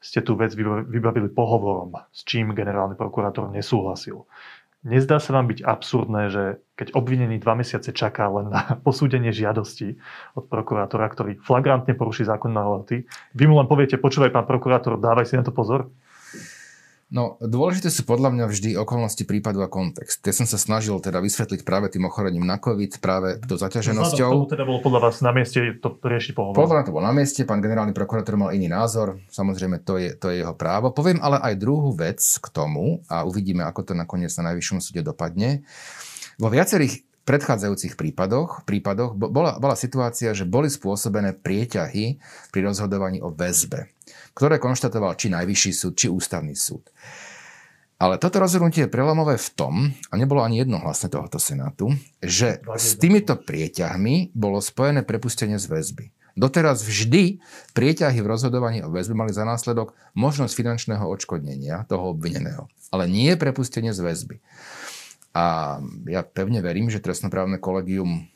ste 0.03 0.23
tú 0.23 0.35
vec 0.35 0.55
vybavili 0.59 1.31
pohovorom, 1.31 1.95
s 2.11 2.27
čím 2.27 2.55
generálny 2.55 2.99
prokurátor 2.99 3.51
nesúhlasil. 3.51 4.27
Nezdá 4.87 5.19
sa 5.19 5.35
vám 5.35 5.51
byť 5.51 5.67
absurdné, 5.67 6.23
že 6.31 6.45
keď 6.79 6.95
obvinený 6.95 7.43
dva 7.43 7.59
mesiace 7.59 7.91
čaká 7.91 8.31
len 8.31 8.55
na 8.55 8.75
posúdenie 8.87 9.35
žiadosti 9.35 9.99
od 10.39 10.47
prokurátora, 10.47 11.07
ktorý 11.11 11.39
flagrantne 11.43 11.99
poruší 11.99 12.27
zákon 12.27 12.55
na 12.55 12.63
lehoty, 12.63 13.07
vy 13.35 13.45
mu 13.51 13.59
len 13.59 13.67
poviete, 13.67 13.99
počúvaj 13.99 14.31
pán 14.31 14.47
prokurátor, 14.47 14.99
dávaj 14.99 15.27
si 15.27 15.35
na 15.35 15.43
to 15.43 15.51
pozor? 15.51 15.91
No, 17.09 17.41
dôležité 17.41 17.89
sú 17.89 18.05
podľa 18.05 18.29
mňa 18.37 18.45
vždy 18.53 18.71
okolnosti 18.77 19.25
prípadu 19.25 19.65
a 19.65 19.69
kontext. 19.73 20.21
Ja 20.21 20.37
som 20.37 20.45
sa 20.45 20.61
snažil 20.61 20.93
teda 21.01 21.25
vysvetliť 21.25 21.65
práve 21.65 21.89
tým 21.89 22.05
ochorením 22.05 22.45
na 22.45 22.61
COVID, 22.61 23.01
práve 23.01 23.41
do 23.41 23.57
zaťaženosťou. 23.57 24.29
No, 24.29 24.45
teda 24.45 24.69
bolo 24.69 24.85
podľa 24.85 25.09
vás 25.09 25.25
na 25.25 25.33
mieste 25.33 25.81
to 25.81 25.97
riešiť 25.97 26.37
pohovor? 26.37 26.61
Podľa 26.61 26.75
mňa 26.77 26.85
to 26.85 26.93
bolo 26.93 27.09
na 27.09 27.17
mieste, 27.17 27.49
pán 27.49 27.65
generálny 27.65 27.97
prokurátor 27.97 28.37
mal 28.37 28.53
iný 28.53 28.69
názor, 28.69 29.25
samozrejme 29.33 29.81
to 29.89 29.97
je, 29.97 30.21
to 30.21 30.29
je 30.29 30.45
jeho 30.45 30.53
právo. 30.53 30.93
Poviem 30.93 31.25
ale 31.25 31.41
aj 31.41 31.57
druhú 31.57 31.97
vec 31.97 32.21
k 32.21 32.47
tomu 32.53 33.01
a 33.09 33.25
uvidíme, 33.25 33.65
ako 33.65 33.89
to 33.89 33.93
nakoniec 33.97 34.29
na 34.37 34.53
najvyššom 34.53 34.85
súde 34.85 35.01
dopadne. 35.01 35.65
Vo 36.37 36.53
viacerých 36.53 37.08
predchádzajúcich 37.29 38.01
prípadoch, 38.01 38.65
prípadoch 38.65 39.13
bola, 39.13 39.61
bola 39.61 39.77
situácia, 39.77 40.33
že 40.33 40.49
boli 40.49 40.73
spôsobené 40.73 41.37
prieťahy 41.37 42.17
pri 42.49 42.61
rozhodovaní 42.65 43.21
o 43.21 43.29
väzbe 43.29 43.93
ktoré 44.39 44.63
konštatoval 44.63 45.19
či 45.19 45.35
Najvyšší 45.35 45.73
súd, 45.75 45.95
či 45.99 46.07
Ústavný 46.07 46.55
súd. 46.55 46.87
Ale 47.99 48.15
toto 48.23 48.39
rozhodnutie 48.39 48.87
je 48.87 48.95
prelomové 48.95 49.35
v 49.35 49.49
tom, 49.59 49.75
a 49.91 50.15
nebolo 50.15 50.47
ani 50.47 50.63
jednohlasné 50.63 51.11
tohoto 51.11 51.43
Senátu, 51.43 51.91
že 52.23 52.63
s 52.63 52.95
týmito 52.95 53.35
prieťahmi 53.35 54.31
bolo 54.39 54.63
spojené 54.63 55.03
prepustenie 55.03 55.59
z 55.59 55.67
väzby. 55.67 56.15
Doteraz 56.39 56.87
vždy 56.87 57.43
prieťahy 57.75 58.23
v 58.23 58.31
rozhodovaní 58.31 58.87
o 58.87 58.95
väzbe 58.95 59.19
mali 59.19 59.35
za 59.35 59.43
následok 59.43 59.99
možnosť 60.15 60.55
finančného 60.55 61.03
odškodnenia 61.03 61.91
toho 61.91 62.15
obvineného, 62.15 62.71
ale 62.95 63.11
nie 63.11 63.35
prepustenie 63.35 63.91
z 63.91 64.07
väzby. 64.07 64.39
A 65.39 65.79
ja 66.11 66.27
pevne 66.27 66.59
verím, 66.59 66.91
že 66.91 66.99
trestnoprávne 66.99 67.63
kolegium 67.63 68.27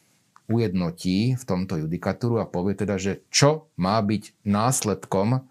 ujednotí 0.46 1.34
v 1.34 1.42
tomto 1.42 1.82
judikatúru 1.82 2.38
a 2.38 2.46
povie 2.46 2.78
teda, 2.78 2.94
že 2.94 3.26
čo 3.26 3.66
má 3.74 3.98
byť 3.98 4.46
následkom 4.46 5.42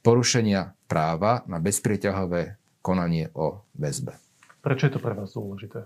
porušenia 0.00 0.72
práva 0.88 1.44
na 1.44 1.60
bezprieťahové 1.60 2.56
konanie 2.80 3.28
o 3.36 3.60
väzbe. 3.76 4.16
Prečo 4.64 4.88
je 4.88 4.92
to 4.96 5.04
pre 5.04 5.12
vás 5.12 5.36
dôležité? 5.36 5.84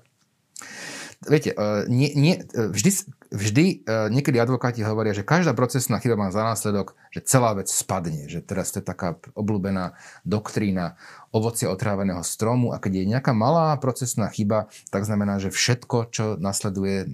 Viete, 1.22 1.54
e, 1.54 1.86
nie, 1.86 2.10
nie, 2.18 2.34
e, 2.42 2.68
vždy, 2.68 2.90
vždy 3.30 3.64
e, 3.64 3.76
niekedy 4.10 4.36
advokáti 4.42 4.82
hovoria, 4.82 5.14
že 5.14 5.22
každá 5.22 5.54
procesná 5.54 6.02
chyba 6.02 6.18
má 6.18 6.28
za 6.34 6.42
následok, 6.42 6.98
že 7.14 7.22
celá 7.22 7.54
vec 7.54 7.70
spadne. 7.70 8.26
Že 8.26 8.42
teraz 8.42 8.74
to 8.74 8.82
je 8.82 8.86
taká 8.86 9.16
obľúbená 9.38 9.94
doktrína 10.26 10.98
ovocia 11.34 11.70
otráveného 11.70 12.22
stromu 12.22 12.74
a 12.74 12.78
keď 12.78 12.92
je 13.02 13.10
nejaká 13.10 13.32
malá 13.34 13.74
procesná 13.80 14.30
chyba, 14.30 14.70
tak 14.90 15.02
znamená, 15.02 15.42
že 15.42 15.50
všetko, 15.50 16.14
čo 16.14 16.24
nasleduje 16.38 17.10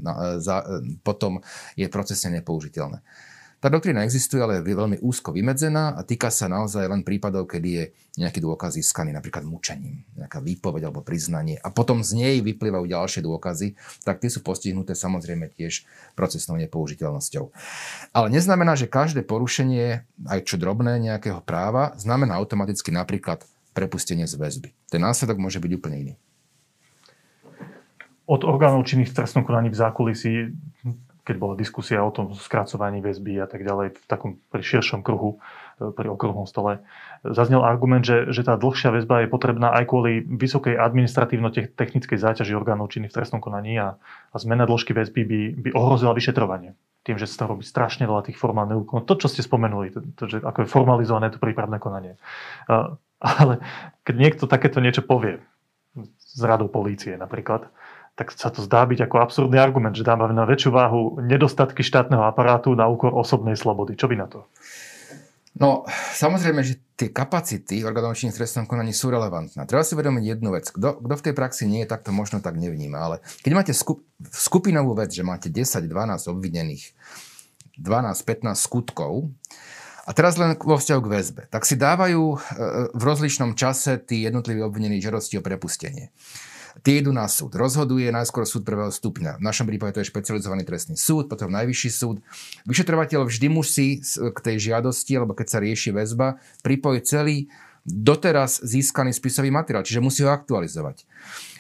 potom, 1.00 1.40
je 1.72 1.88
procesne 1.88 2.36
nepoužiteľné. 2.40 3.00
Tá 3.60 3.68
doktrína 3.68 4.08
existuje, 4.08 4.40
ale 4.40 4.64
je 4.64 4.72
veľmi 4.72 5.04
úzko 5.04 5.36
vymedzená 5.36 5.92
a 5.92 6.00
týka 6.00 6.32
sa 6.32 6.48
naozaj 6.48 6.88
len 6.88 7.04
prípadov, 7.04 7.44
kedy 7.44 7.68
je 7.68 7.84
nejaký 8.16 8.40
dôkaz 8.40 8.80
získaný 8.80 9.12
napríklad 9.12 9.44
mučením, 9.44 10.00
nejaká 10.16 10.40
výpoveď 10.40 10.88
alebo 10.88 11.04
priznanie 11.04 11.60
a 11.60 11.68
potom 11.68 12.00
z 12.00 12.16
nej 12.16 12.36
vyplývajú 12.40 12.88
ďalšie 12.88 13.20
dôkazy, 13.20 13.76
tak 14.00 14.24
tie 14.24 14.32
sú 14.32 14.40
postihnuté 14.40 14.96
samozrejme 14.96 15.52
tiež 15.52 15.84
procesnou 16.16 16.56
nepoužiteľnosťou. 16.56 17.52
Ale 18.16 18.32
neznamená, 18.32 18.80
že 18.80 18.88
každé 18.88 19.28
porušenie, 19.28 20.08
aj 20.24 20.40
čo 20.48 20.56
drobné 20.56 20.96
nejakého 20.96 21.44
práva, 21.44 21.92
znamená 22.00 22.40
automaticky 22.40 22.88
napríklad 22.88 23.44
prepustenie 23.76 24.24
z 24.24 24.40
väzby. 24.40 24.72
Ten 24.88 25.04
následok 25.04 25.36
môže 25.36 25.60
byť 25.60 25.72
úplne 25.76 25.96
iný 26.00 26.14
od 28.30 28.46
orgánov 28.46 28.86
činných 28.86 29.10
v 29.10 29.16
trestnom 29.18 29.42
konaní 29.42 29.74
v 29.74 29.80
zákulisí 29.82 30.54
keď 31.24 31.36
bola 31.36 31.54
diskusia 31.56 32.00
o 32.00 32.10
tom 32.12 32.32
skracovaní 32.32 33.04
väzby 33.04 33.40
a 33.40 33.46
tak 33.46 33.62
ďalej 33.64 33.96
v 33.96 34.04
takom 34.08 34.30
pri 34.48 34.62
širšom 34.64 35.04
kruhu, 35.04 35.40
e, 35.80 35.92
pri 35.92 36.08
okruhom 36.08 36.44
stole, 36.48 36.82
zaznel 37.24 37.64
argument, 37.64 38.04
že, 38.04 38.32
že 38.32 38.46
tá 38.46 38.56
dlhšia 38.56 38.90
väzba 38.94 39.24
je 39.24 39.28
potrebná 39.28 39.72
aj 39.76 39.84
kvôli 39.88 40.24
vysokej 40.24 40.80
administratívno-technickej 40.80 42.18
záťaži 42.18 42.56
orgánov 42.56 42.92
činných 42.92 43.12
v 43.12 43.18
trestnom 43.20 43.44
konaní 43.44 43.76
a, 43.76 44.00
a 44.32 44.36
zmena 44.40 44.64
dĺžky 44.64 44.96
väzby 44.96 45.22
by, 45.24 45.40
by 45.60 45.68
ohrozila 45.76 46.16
vyšetrovanie. 46.16 46.74
Tým, 47.04 47.16
že 47.16 47.24
sa 47.28 47.48
robí 47.48 47.64
strašne 47.64 48.04
veľa 48.04 48.28
tých 48.28 48.36
formálnych 48.36 48.84
úkonov. 48.84 49.08
To, 49.08 49.16
čo 49.16 49.28
ste 49.32 49.40
spomenuli, 49.40 49.88
to, 49.92 50.04
to, 50.16 50.24
že 50.28 50.36
ako 50.44 50.64
je 50.64 50.68
formalizované 50.68 51.32
to 51.32 51.40
prípravné 51.40 51.80
konanie. 51.80 52.20
Uh, 52.68 53.00
ale 53.20 53.60
keď 54.04 54.14
niekto 54.16 54.44
takéto 54.48 54.80
niečo 54.80 55.04
povie, 55.04 55.40
z 56.18 56.42
radou 56.46 56.70
polície 56.70 57.18
napríklad, 57.18 57.66
tak 58.20 58.36
sa 58.36 58.52
to 58.52 58.60
zdá 58.60 58.84
byť 58.84 59.08
ako 59.08 59.16
absurdný 59.16 59.56
argument, 59.56 59.96
že 59.96 60.04
dáme 60.04 60.28
na 60.36 60.44
väčšiu 60.44 60.76
váhu 60.76 61.16
nedostatky 61.24 61.80
štátneho 61.80 62.20
aparátu 62.20 62.76
na 62.76 62.84
úkor 62.84 63.16
osobnej 63.16 63.56
slobody. 63.56 63.96
Čo 63.96 64.12
by 64.12 64.16
na 64.20 64.28
to? 64.28 64.44
No, 65.56 65.88
samozrejme, 66.12 66.60
že 66.60 66.84
tie 67.00 67.08
kapacity 67.08 67.80
orgánov 67.80 68.20
činných 68.20 68.36
trestnom 68.36 68.68
konaní 68.68 68.92
sú 68.92 69.08
relevantné. 69.08 69.64
Treba 69.64 69.80
si 69.80 69.96
uvedomiť 69.96 70.36
jednu 70.36 70.52
vec. 70.52 70.68
Kto, 70.68 71.00
v 71.00 71.24
tej 71.24 71.32
praxi 71.32 71.64
nie 71.64 71.80
je, 71.80 71.88
tak 71.88 72.04
to 72.04 72.12
možno 72.12 72.44
tak 72.44 72.60
nevníma. 72.60 73.00
Ale 73.00 73.16
keď 73.40 73.52
máte 73.56 73.72
skup, 73.72 74.04
skupinovú 74.28 74.92
vec, 74.92 75.16
že 75.16 75.24
máte 75.24 75.48
10-12 75.48 75.88
obvinených, 76.28 76.92
12-15 77.80 78.52
skutkov, 78.52 79.32
a 80.04 80.10
teraz 80.12 80.36
len 80.36 80.60
vo 80.60 80.76
vzťahu 80.76 81.00
k 81.06 81.12
väzbe. 81.12 81.42
Tak 81.48 81.64
si 81.64 81.78
dávajú 81.78 82.22
e, 82.34 82.36
v 82.92 83.02
rozličnom 83.04 83.56
čase 83.56 83.96
tí 83.96 84.26
jednotliví 84.28 84.60
obvinení 84.60 84.98
žiadosti 84.98 85.38
o 85.38 85.44
prepustenie. 85.44 86.12
Tie 86.80 87.02
idú 87.02 87.10
na 87.10 87.26
súd. 87.26 87.54
Rozhoduje 87.58 88.08
najskôr 88.14 88.46
súd 88.46 88.62
prvého 88.62 88.88
stupňa. 88.94 89.38
V 89.38 89.44
našom 89.44 89.66
prípade 89.66 89.98
to 89.98 90.02
je 90.02 90.10
špecializovaný 90.10 90.62
trestný 90.62 90.94
súd, 90.94 91.26
potom 91.26 91.50
najvyšší 91.50 91.90
súd. 91.90 92.22
Vyšetrovateľ 92.64 93.26
vždy 93.26 93.46
musí 93.50 94.00
k 94.16 94.38
tej 94.38 94.70
žiadosti, 94.70 95.12
alebo 95.18 95.34
keď 95.34 95.46
sa 95.50 95.58
rieši 95.58 95.90
väzba, 95.90 96.38
pripojiť 96.62 97.02
celý 97.04 97.50
doteraz 97.84 98.60
získaný 98.60 99.10
spisový 99.10 99.48
materiál, 99.50 99.82
čiže 99.82 100.04
musí 100.04 100.20
ho 100.22 100.30
aktualizovať. 100.30 101.08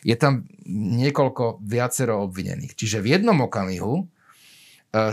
Je 0.04 0.14
tam 0.16 0.46
niekoľko 0.70 1.64
viacero 1.64 2.24
obvinených. 2.24 2.76
Čiže 2.76 3.00
v 3.00 3.18
jednom 3.18 3.36
okamihu 3.44 3.94
e, 4.00 4.04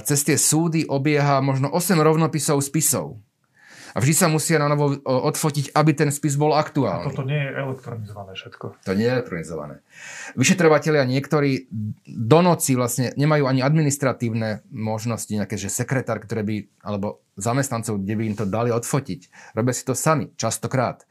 cez 0.04 0.20
tie 0.24 0.36
súdy 0.36 0.84
obieha 0.88 1.40
možno 1.40 1.72
8 1.72 1.98
rovnopisov 2.00 2.60
spisov 2.60 3.20
a 3.98 4.02
vždy 4.06 4.14
sa 4.14 4.30
musia 4.30 4.62
na 4.62 4.70
novo 4.70 4.94
odfotiť, 5.02 5.74
aby 5.74 5.98
ten 5.98 6.14
spis 6.14 6.38
bol 6.38 6.54
aktuálny. 6.54 7.10
A 7.10 7.10
toto 7.10 7.26
nie 7.26 7.42
je 7.42 7.50
elektronizované 7.50 8.32
všetko. 8.38 8.66
To 8.86 8.94
nie 8.94 9.10
je 9.10 9.14
elektronizované. 9.18 9.76
Vyšetrovateľia 10.38 11.02
niektorí 11.10 11.66
do 12.06 12.40
noci 12.46 12.78
vlastne 12.78 13.10
nemajú 13.18 13.50
ani 13.50 13.66
administratívne 13.66 14.62
možnosti, 14.70 15.34
nejaké, 15.34 15.58
že 15.58 15.74
sekretár, 15.74 16.22
ktoré 16.22 16.46
by, 16.46 16.56
alebo 16.86 17.26
zamestnancov, 17.42 17.98
kde 18.06 18.14
by 18.14 18.24
im 18.30 18.38
to 18.38 18.46
dali 18.46 18.70
odfotiť. 18.70 19.54
Robia 19.58 19.74
si 19.74 19.82
to 19.82 19.98
sami, 19.98 20.30
častokrát. 20.38 21.02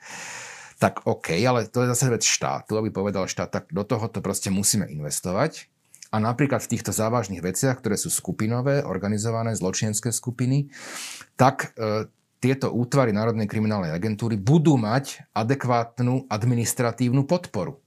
Tak 0.78 1.10
OK, 1.10 1.34
ale 1.42 1.66
to 1.66 1.82
je 1.82 1.90
zase 1.90 2.06
vec 2.06 2.22
štátu, 2.22 2.78
aby 2.78 2.94
povedal 2.94 3.26
štát, 3.26 3.50
tak 3.50 3.64
do 3.74 3.82
toho 3.82 4.06
to 4.06 4.22
proste 4.22 4.54
musíme 4.54 4.86
investovať. 4.86 5.66
A 6.14 6.22
napríklad 6.22 6.62
v 6.62 6.70
týchto 6.78 6.94
závažných 6.94 7.42
veciach, 7.42 7.82
ktoré 7.82 7.98
sú 7.98 8.14
skupinové, 8.14 8.86
organizované, 8.86 9.58
zločinecké 9.58 10.14
skupiny, 10.14 10.70
tak 11.34 11.74
e, 11.74 12.06
tieto 12.36 12.72
útvary 12.72 13.10
Národnej 13.16 13.48
kriminálnej 13.48 13.92
agentúry 13.92 14.36
budú 14.36 14.76
mať 14.76 15.24
adekvátnu 15.32 16.28
administratívnu 16.28 17.24
podporu. 17.24 17.80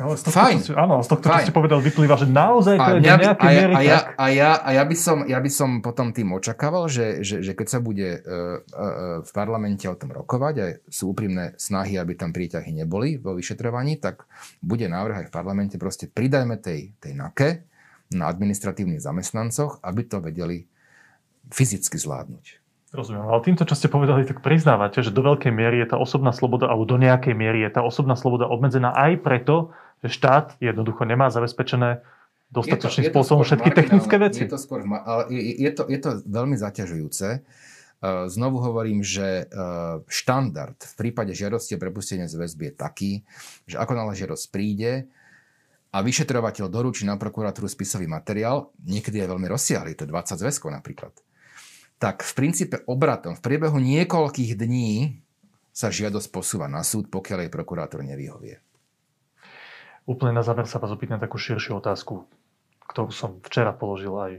Ale 0.00 0.16
z 0.16 0.22
tohto, 0.24 0.40
Fajn. 0.40 0.58
Ste, 0.64 0.72
áno, 0.72 1.04
z 1.04 1.08
tohto, 1.12 1.26
čo 1.28 1.38
ste 1.44 1.52
povedal, 1.52 1.78
vyplýva, 1.84 2.16
že 2.16 2.24
naozaj 2.24 2.80
to 2.80 2.80
a 2.80 2.88
je 2.88 2.94
do 2.96 3.00
nejakej 3.04 3.44
a 3.44 3.52
ja, 3.52 3.60
miery 3.60 3.74
a 3.76 3.80
ja, 3.84 3.98
A 4.16 4.26
ja, 4.32 4.50
a 4.56 4.70
ja, 4.72 4.84
by 4.88 4.96
som, 4.96 5.18
ja 5.28 5.36
by 5.36 5.50
som 5.52 5.70
potom 5.84 6.16
tým 6.16 6.32
očakával, 6.32 6.88
že, 6.88 7.20
že, 7.20 7.44
že 7.44 7.52
keď 7.52 7.66
sa 7.68 7.78
bude 7.84 8.08
uh, 8.08 8.20
uh, 8.24 9.20
v 9.20 9.30
parlamente 9.36 9.84
o 9.84 9.96
tom 9.98 10.16
rokovať 10.16 10.54
a 10.64 10.66
sú 10.88 11.12
úprimné 11.12 11.52
snahy, 11.60 12.00
aby 12.00 12.16
tam 12.16 12.32
príťahy 12.32 12.72
neboli 12.72 13.20
vo 13.20 13.36
vyšetrovaní, 13.36 14.00
tak 14.00 14.24
bude 14.64 14.88
návrh 14.88 15.24
aj 15.24 15.26
v 15.28 15.34
parlamente 15.34 15.76
proste 15.76 16.08
pridajme 16.08 16.56
tej, 16.56 16.96
tej 16.96 17.12
NAKE 17.12 17.48
na 18.16 18.32
administratívnych 18.32 19.04
zamestnancoch, 19.04 19.84
aby 19.84 20.08
to 20.08 20.24
vedeli 20.24 20.64
fyzicky 21.52 22.00
zvládnuť. 22.00 22.61
Rozumiem, 22.92 23.24
ale 23.24 23.40
týmto, 23.40 23.64
čo 23.64 23.72
ste 23.72 23.88
povedali, 23.88 24.28
tak 24.28 24.44
priznávate, 24.44 25.00
že 25.00 25.08
do 25.08 25.24
veľkej 25.24 25.48
miery 25.48 25.80
je 25.80 25.92
tá 25.92 25.96
osobná 25.96 26.28
sloboda, 26.28 26.68
alebo 26.68 26.84
do 26.84 27.00
nejakej 27.00 27.32
miery 27.32 27.64
je 27.64 27.72
tá 27.72 27.80
osobná 27.80 28.20
sloboda 28.20 28.52
obmedzená 28.52 28.92
aj 28.92 29.24
preto, 29.24 29.72
že 30.04 30.12
štát 30.12 30.60
jednoducho 30.60 31.08
nemá 31.08 31.32
zabezpečené 31.32 32.04
dostatočným 32.52 33.08
spôsobom 33.08 33.48
všetky 33.48 33.72
technické 33.72 34.20
veci. 34.20 34.44
Je 34.44 34.52
to, 34.52 34.60
skôr, 34.60 34.84
ale 34.84 35.24
je, 35.32 35.40
je, 35.56 35.70
to, 35.72 35.88
je 35.88 35.98
to 36.04 36.10
veľmi 36.28 36.52
zaťažujúce. 36.60 37.40
Znovu 38.28 38.60
hovorím, 38.60 39.00
že 39.00 39.48
štandard 40.10 40.76
v 40.76 40.94
prípade 41.00 41.32
žiadosti 41.32 41.78
o 41.78 41.80
prepustenie 41.80 42.28
z 42.28 42.36
väzby 42.36 42.68
je 42.68 42.74
taký, 42.76 43.12
že 43.64 43.80
ako 43.80 43.96
náhle 43.96 44.12
žiadosť 44.12 44.44
príde 44.52 45.08
a 45.96 46.04
vyšetrovateľ 46.04 46.68
doručí 46.68 47.08
na 47.08 47.16
prokuratúru 47.16 47.72
spisový 47.72 48.04
materiál, 48.04 48.68
niekedy 48.84 49.22
je 49.22 49.30
veľmi 49.32 49.48
rozsiahly, 49.48 49.96
to 49.96 50.04
je 50.04 50.12
20 50.12 50.44
zväzkov 50.44 50.76
napríklad, 50.76 51.14
tak 52.02 52.26
v 52.26 52.32
princípe 52.34 52.82
obratom 52.90 53.38
v 53.38 53.44
priebehu 53.46 53.78
niekoľkých 53.78 54.58
dní 54.58 55.22
sa 55.70 55.94
žiadosť 55.94 56.34
posúva 56.34 56.66
na 56.66 56.82
súd, 56.82 57.06
pokiaľ 57.06 57.46
jej 57.46 57.52
prokurátor 57.54 58.02
nevyhovie. 58.02 58.58
Úplne 60.10 60.34
na 60.34 60.42
záver 60.42 60.66
sa 60.66 60.82
vás 60.82 60.90
opýtam 60.90 61.22
takú 61.22 61.38
širšiu 61.38 61.78
otázku, 61.78 62.26
ktorú 62.90 63.14
som 63.14 63.38
včera 63.46 63.70
položil 63.70 64.10
aj 64.18 64.32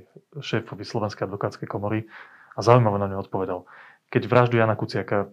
šéfovi 0.43 0.83
Slovenskej 0.83 1.23
advokátskej 1.23 1.71
komory 1.71 2.03
a 2.51 2.59
zaujímavé 2.59 2.99
na 2.99 3.07
ňu 3.07 3.23
odpovedal. 3.23 3.63
Keď 4.11 4.27
vraždu 4.27 4.59
Jana 4.59 4.75
Kuciaka 4.75 5.31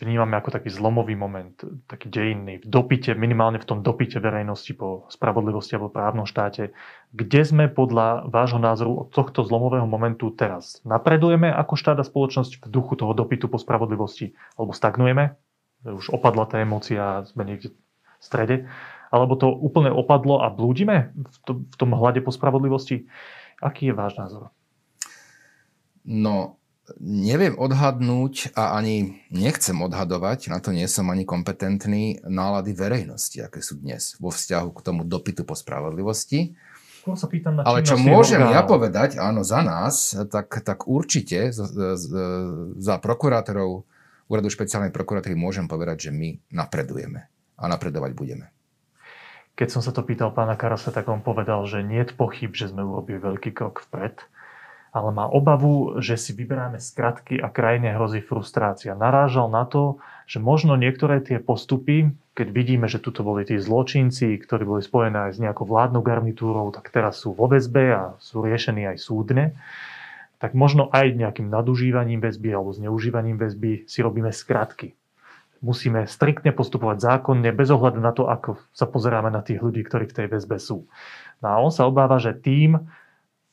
vnímame 0.00 0.40
ako 0.40 0.56
taký 0.56 0.72
zlomový 0.72 1.20
moment, 1.20 1.52
taký 1.84 2.08
dejinný, 2.08 2.64
v 2.64 2.66
dopite, 2.66 3.12
minimálne 3.12 3.60
v 3.60 3.68
tom 3.68 3.84
dopite 3.84 4.16
verejnosti 4.24 4.72
po 4.72 5.04
spravodlivosti 5.12 5.76
alebo 5.76 5.92
právnom 5.92 6.24
štáte. 6.24 6.72
Kde 7.08 7.40
sme 7.40 7.64
podľa 7.72 8.28
vášho 8.28 8.60
názoru 8.60 9.04
od 9.04 9.08
tohto 9.08 9.40
zlomového 9.40 9.88
momentu 9.88 10.28
teraz? 10.28 10.84
Napredujeme 10.84 11.48
ako 11.48 11.72
štát 11.72 11.96
a 11.96 12.04
spoločnosť 12.04 12.60
v 12.60 12.68
duchu 12.68 13.00
toho 13.00 13.16
dopytu 13.16 13.48
po 13.48 13.56
spravodlivosti? 13.56 14.36
Alebo 14.60 14.76
stagnujeme? 14.76 15.32
Už 15.88 16.12
opadla 16.12 16.44
tá 16.44 16.60
emócia, 16.60 17.24
sme 17.24 17.48
niekde 17.48 17.72
v 17.72 17.76
strede? 18.20 18.56
Alebo 19.08 19.40
to 19.40 19.48
úplne 19.48 19.88
opadlo 19.88 20.44
a 20.44 20.52
blúdime 20.52 21.16
v 21.48 21.76
tom 21.80 21.96
hľade 21.96 22.20
po 22.20 22.28
spravodlivosti? 22.28 23.08
Aký 23.64 23.88
je 23.88 23.96
váš 23.96 24.20
názor? 24.20 24.52
No, 26.04 26.60
neviem 27.00 27.56
odhadnúť 27.56 28.52
a 28.52 28.76
ani 28.76 29.24
nechcem 29.32 29.80
odhadovať, 29.80 30.52
na 30.52 30.60
to 30.60 30.76
nie 30.76 30.84
som 30.88 31.08
ani 31.08 31.24
kompetentný, 31.24 32.20
nálady 32.24 32.76
verejnosti, 32.76 33.40
aké 33.40 33.64
sú 33.64 33.80
dnes 33.80 34.16
vo 34.20 34.28
vzťahu 34.28 34.68
k 34.76 34.84
tomu 34.84 35.08
dopytu 35.08 35.48
po 35.48 35.56
spravodlivosti. 35.56 36.52
Sa 37.04 37.28
pýtam 37.30 37.58
na 37.58 37.62
Ale 37.64 37.86
čo 37.86 37.96
môžem 37.96 38.42
orgánov. 38.42 38.56
ja 38.56 38.62
povedať, 38.62 39.10
áno, 39.16 39.40
za 39.46 39.60
nás, 39.64 40.12
tak, 40.28 40.50
tak 40.64 40.84
určite 40.90 41.50
za, 41.50 41.66
za 42.76 42.94
prokurátorov 43.00 43.88
úradu 44.28 44.48
špeciálnej 44.52 44.92
prokuratúry 44.92 45.34
môžem 45.34 45.64
povedať, 45.66 46.08
že 46.08 46.10
my 46.12 46.36
napredujeme 46.52 47.26
a 47.58 47.64
napredovať 47.66 48.12
budeme. 48.12 48.46
Keď 49.58 49.68
som 49.74 49.82
sa 49.82 49.90
to 49.90 50.06
pýtal 50.06 50.30
pána 50.30 50.54
Karasa, 50.54 50.94
tak 50.94 51.10
on 51.10 51.18
povedal, 51.18 51.66
že 51.66 51.82
nie 51.82 52.06
je 52.06 52.14
pochyb, 52.14 52.54
že 52.54 52.70
sme 52.70 52.86
urobili 52.86 53.18
veľký 53.18 53.50
krok 53.50 53.82
vpred, 53.90 54.22
ale 54.94 55.10
má 55.10 55.26
obavu, 55.26 55.98
že 55.98 56.14
si 56.14 56.30
vyberáme 56.30 56.78
skratky 56.78 57.42
a 57.42 57.50
krajine 57.50 57.90
hrozí 57.98 58.22
frustrácia. 58.22 58.94
Narážal 58.94 59.50
na 59.50 59.66
to, 59.66 59.98
že 60.28 60.38
možno 60.38 60.76
niektoré 60.76 61.24
tie 61.24 61.40
postupy, 61.40 62.12
keď 62.36 62.48
vidíme, 62.52 62.84
že 62.84 63.00
tuto 63.00 63.24
boli 63.24 63.48
tí 63.48 63.56
zločinci, 63.56 64.36
ktorí 64.44 64.68
boli 64.68 64.84
spojené 64.84 65.32
aj 65.32 65.40
s 65.40 65.42
nejakou 65.42 65.64
vládnou 65.64 66.04
garnitúrou, 66.04 66.68
tak 66.68 66.92
teraz 66.92 67.24
sú 67.24 67.32
vo 67.32 67.48
väzbe 67.48 67.84
a 67.96 68.02
sú 68.20 68.44
riešení 68.44 68.84
aj 68.92 69.00
súdne, 69.00 69.56
tak 70.36 70.52
možno 70.52 70.92
aj 70.92 71.16
nejakým 71.16 71.48
nadužívaním 71.48 72.20
väzby 72.20 72.52
alebo 72.52 72.76
zneužívaním 72.76 73.40
väzby 73.40 73.88
si 73.88 73.98
robíme 74.04 74.28
skratky 74.28 74.92
musíme 75.58 76.06
striktne 76.06 76.54
postupovať 76.54 77.02
zákonne, 77.02 77.50
bez 77.50 77.68
ohľadu 77.70 77.98
na 77.98 78.14
to, 78.14 78.30
ako 78.30 78.58
sa 78.70 78.86
pozeráme 78.86 79.30
na 79.30 79.42
tých 79.42 79.58
ľudí, 79.58 79.82
ktorí 79.82 80.06
v 80.10 80.16
tej 80.22 80.26
väzbe 80.30 80.56
sú. 80.58 80.86
No 81.42 81.46
a 81.50 81.56
on 81.58 81.74
sa 81.74 81.86
obáva, 81.86 82.22
že 82.22 82.34
tým, 82.34 82.78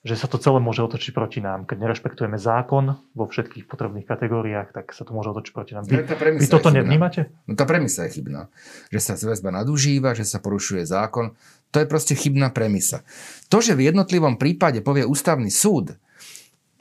že 0.06 0.14
sa 0.14 0.30
to 0.30 0.38
celé 0.38 0.62
môže 0.62 0.86
otočiť 0.86 1.18
proti 1.18 1.42
nám. 1.42 1.66
Keď 1.66 1.82
nerešpektujeme 1.82 2.38
zákon 2.38 2.94
vo 3.18 3.26
všetkých 3.26 3.66
potrebných 3.66 4.06
kategóriách, 4.06 4.70
tak 4.70 4.94
sa 4.94 5.02
to 5.02 5.18
môže 5.18 5.34
otočiť 5.34 5.50
proti 5.50 5.74
nám. 5.74 5.90
Vy, 5.90 6.06
vy 6.38 6.46
toto 6.46 6.70
nevnímate? 6.70 7.34
No 7.50 7.58
tá 7.58 7.66
premisa 7.66 8.06
je 8.06 8.22
chybná. 8.22 8.54
Že 8.94 9.00
sa 9.02 9.14
väzba 9.18 9.50
nadužíva, 9.50 10.14
že 10.14 10.22
sa 10.22 10.38
porušuje 10.38 10.86
zákon. 10.86 11.34
To 11.74 11.82
je 11.82 11.90
proste 11.90 12.14
chybná 12.14 12.54
premisa. 12.54 13.02
To, 13.50 13.66
že 13.66 13.74
v 13.74 13.90
jednotlivom 13.90 14.38
prípade 14.38 14.86
povie 14.86 15.10
ústavný 15.10 15.50
súd, 15.50 15.98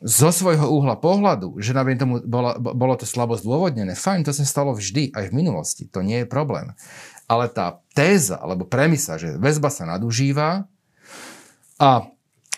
zo 0.05 0.29
svojho 0.29 0.69
uhla 0.69 1.01
pohľadu, 1.01 1.57
že 1.65 1.73
napriek 1.73 2.05
tomu 2.05 2.21
bolo, 2.21 2.61
bolo 2.61 2.93
to 2.93 3.09
slabo 3.09 3.41
zdôvodnené, 3.41 3.97
fajn, 3.97 4.29
to 4.29 4.37
sa 4.37 4.45
stalo 4.45 4.77
vždy, 4.77 5.17
aj 5.17 5.33
v 5.33 5.37
minulosti, 5.41 5.89
to 5.89 6.05
nie 6.05 6.23
je 6.23 6.29
problém. 6.29 6.77
Ale 7.25 7.49
tá 7.49 7.81
téza, 7.97 8.37
alebo 8.37 8.69
premisa, 8.69 9.17
že 9.17 9.41
väzba 9.41 9.73
sa 9.73 9.89
nadužíva 9.89 10.69
a 11.81 12.05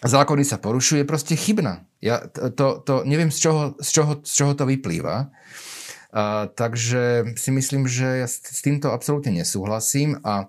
zákony 0.08 0.42
sa 0.46 0.58
porušuje, 0.58 1.02
je 1.02 1.10
proste 1.10 1.34
chybná. 1.36 1.86
Ja 2.00 2.26
to, 2.30 2.82
to 2.82 3.02
neviem, 3.06 3.30
z 3.30 3.48
čoho, 3.48 3.62
z 3.78 3.88
čoho, 3.90 4.12
z 4.22 4.32
čoho 4.32 4.52
to 4.54 4.64
vyplýva. 4.66 5.30
A, 6.16 6.48
takže 6.48 7.36
si 7.36 7.50
myslím, 7.52 7.84
že 7.90 8.24
ja 8.24 8.28
s, 8.28 8.40
týmto 8.64 8.90
absolútne 8.90 9.34
nesúhlasím 9.34 10.18
a 10.24 10.48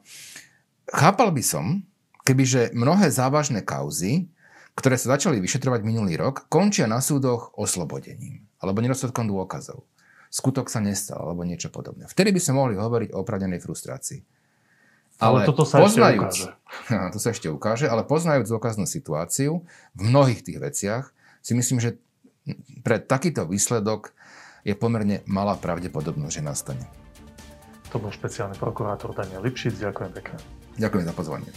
chápal 0.91 1.31
by 1.35 1.43
som, 1.43 1.83
kebyže 2.23 2.75
mnohé 2.75 3.11
závažné 3.11 3.63
kauzy 3.63 4.31
ktoré 4.77 4.93
sa 4.93 5.17
začali 5.17 5.41
vyšetrovať 5.41 5.81
minulý 5.81 6.21
rok, 6.21 6.45
končia 6.53 6.85
na 6.85 7.01
súdoch 7.01 7.57
oslobodením 7.57 8.45
alebo 8.61 8.85
nedostatkom 8.85 9.25
dôkazov. 9.25 9.89
Skutok 10.29 10.69
sa 10.69 10.77
nestal 10.77 11.17
alebo 11.17 11.41
niečo 11.41 11.73
podobné. 11.73 12.05
Vtedy 12.05 12.29
by 12.29 12.37
sme 12.37 12.61
mohli 12.61 12.75
hovoriť 12.77 13.09
o 13.17 13.25
opravdenej 13.25 13.57
frustrácii. 13.57 14.21
Ale, 15.17 15.43
ale 15.43 15.49
toto 15.49 15.65
sa 15.65 15.81
poznajúc, 15.81 16.29
ešte 16.29 16.53
ukáže. 16.53 17.09
To 17.13 17.17
sa 17.17 17.29
ešte 17.33 17.47
ukáže, 17.49 17.85
ale 17.89 18.05
poznajúc 18.05 18.47
dôkaznú 18.53 18.85
situáciu 18.85 19.65
v 19.97 20.01
mnohých 20.01 20.45
tých 20.45 20.59
veciach, 20.61 21.05
si 21.41 21.57
myslím, 21.57 21.81
že 21.81 21.97
pre 22.83 23.01
takýto 23.01 23.47
výsledok 23.47 24.13
je 24.67 24.75
pomerne 24.75 25.23
malá 25.25 25.55
pravdepodobnosť, 25.55 26.33
že 26.37 26.43
nastane. 26.43 26.85
To 27.95 28.03
bol 28.03 28.11
špeciálny 28.11 28.59
prokurátor 28.59 29.15
Daniel 29.15 29.39
Lipšic. 29.39 29.79
Ďakujem 29.79 30.11
pekne. 30.11 30.37
Ďakujem 30.75 31.05
za 31.07 31.13
pozvanie. 31.15 31.49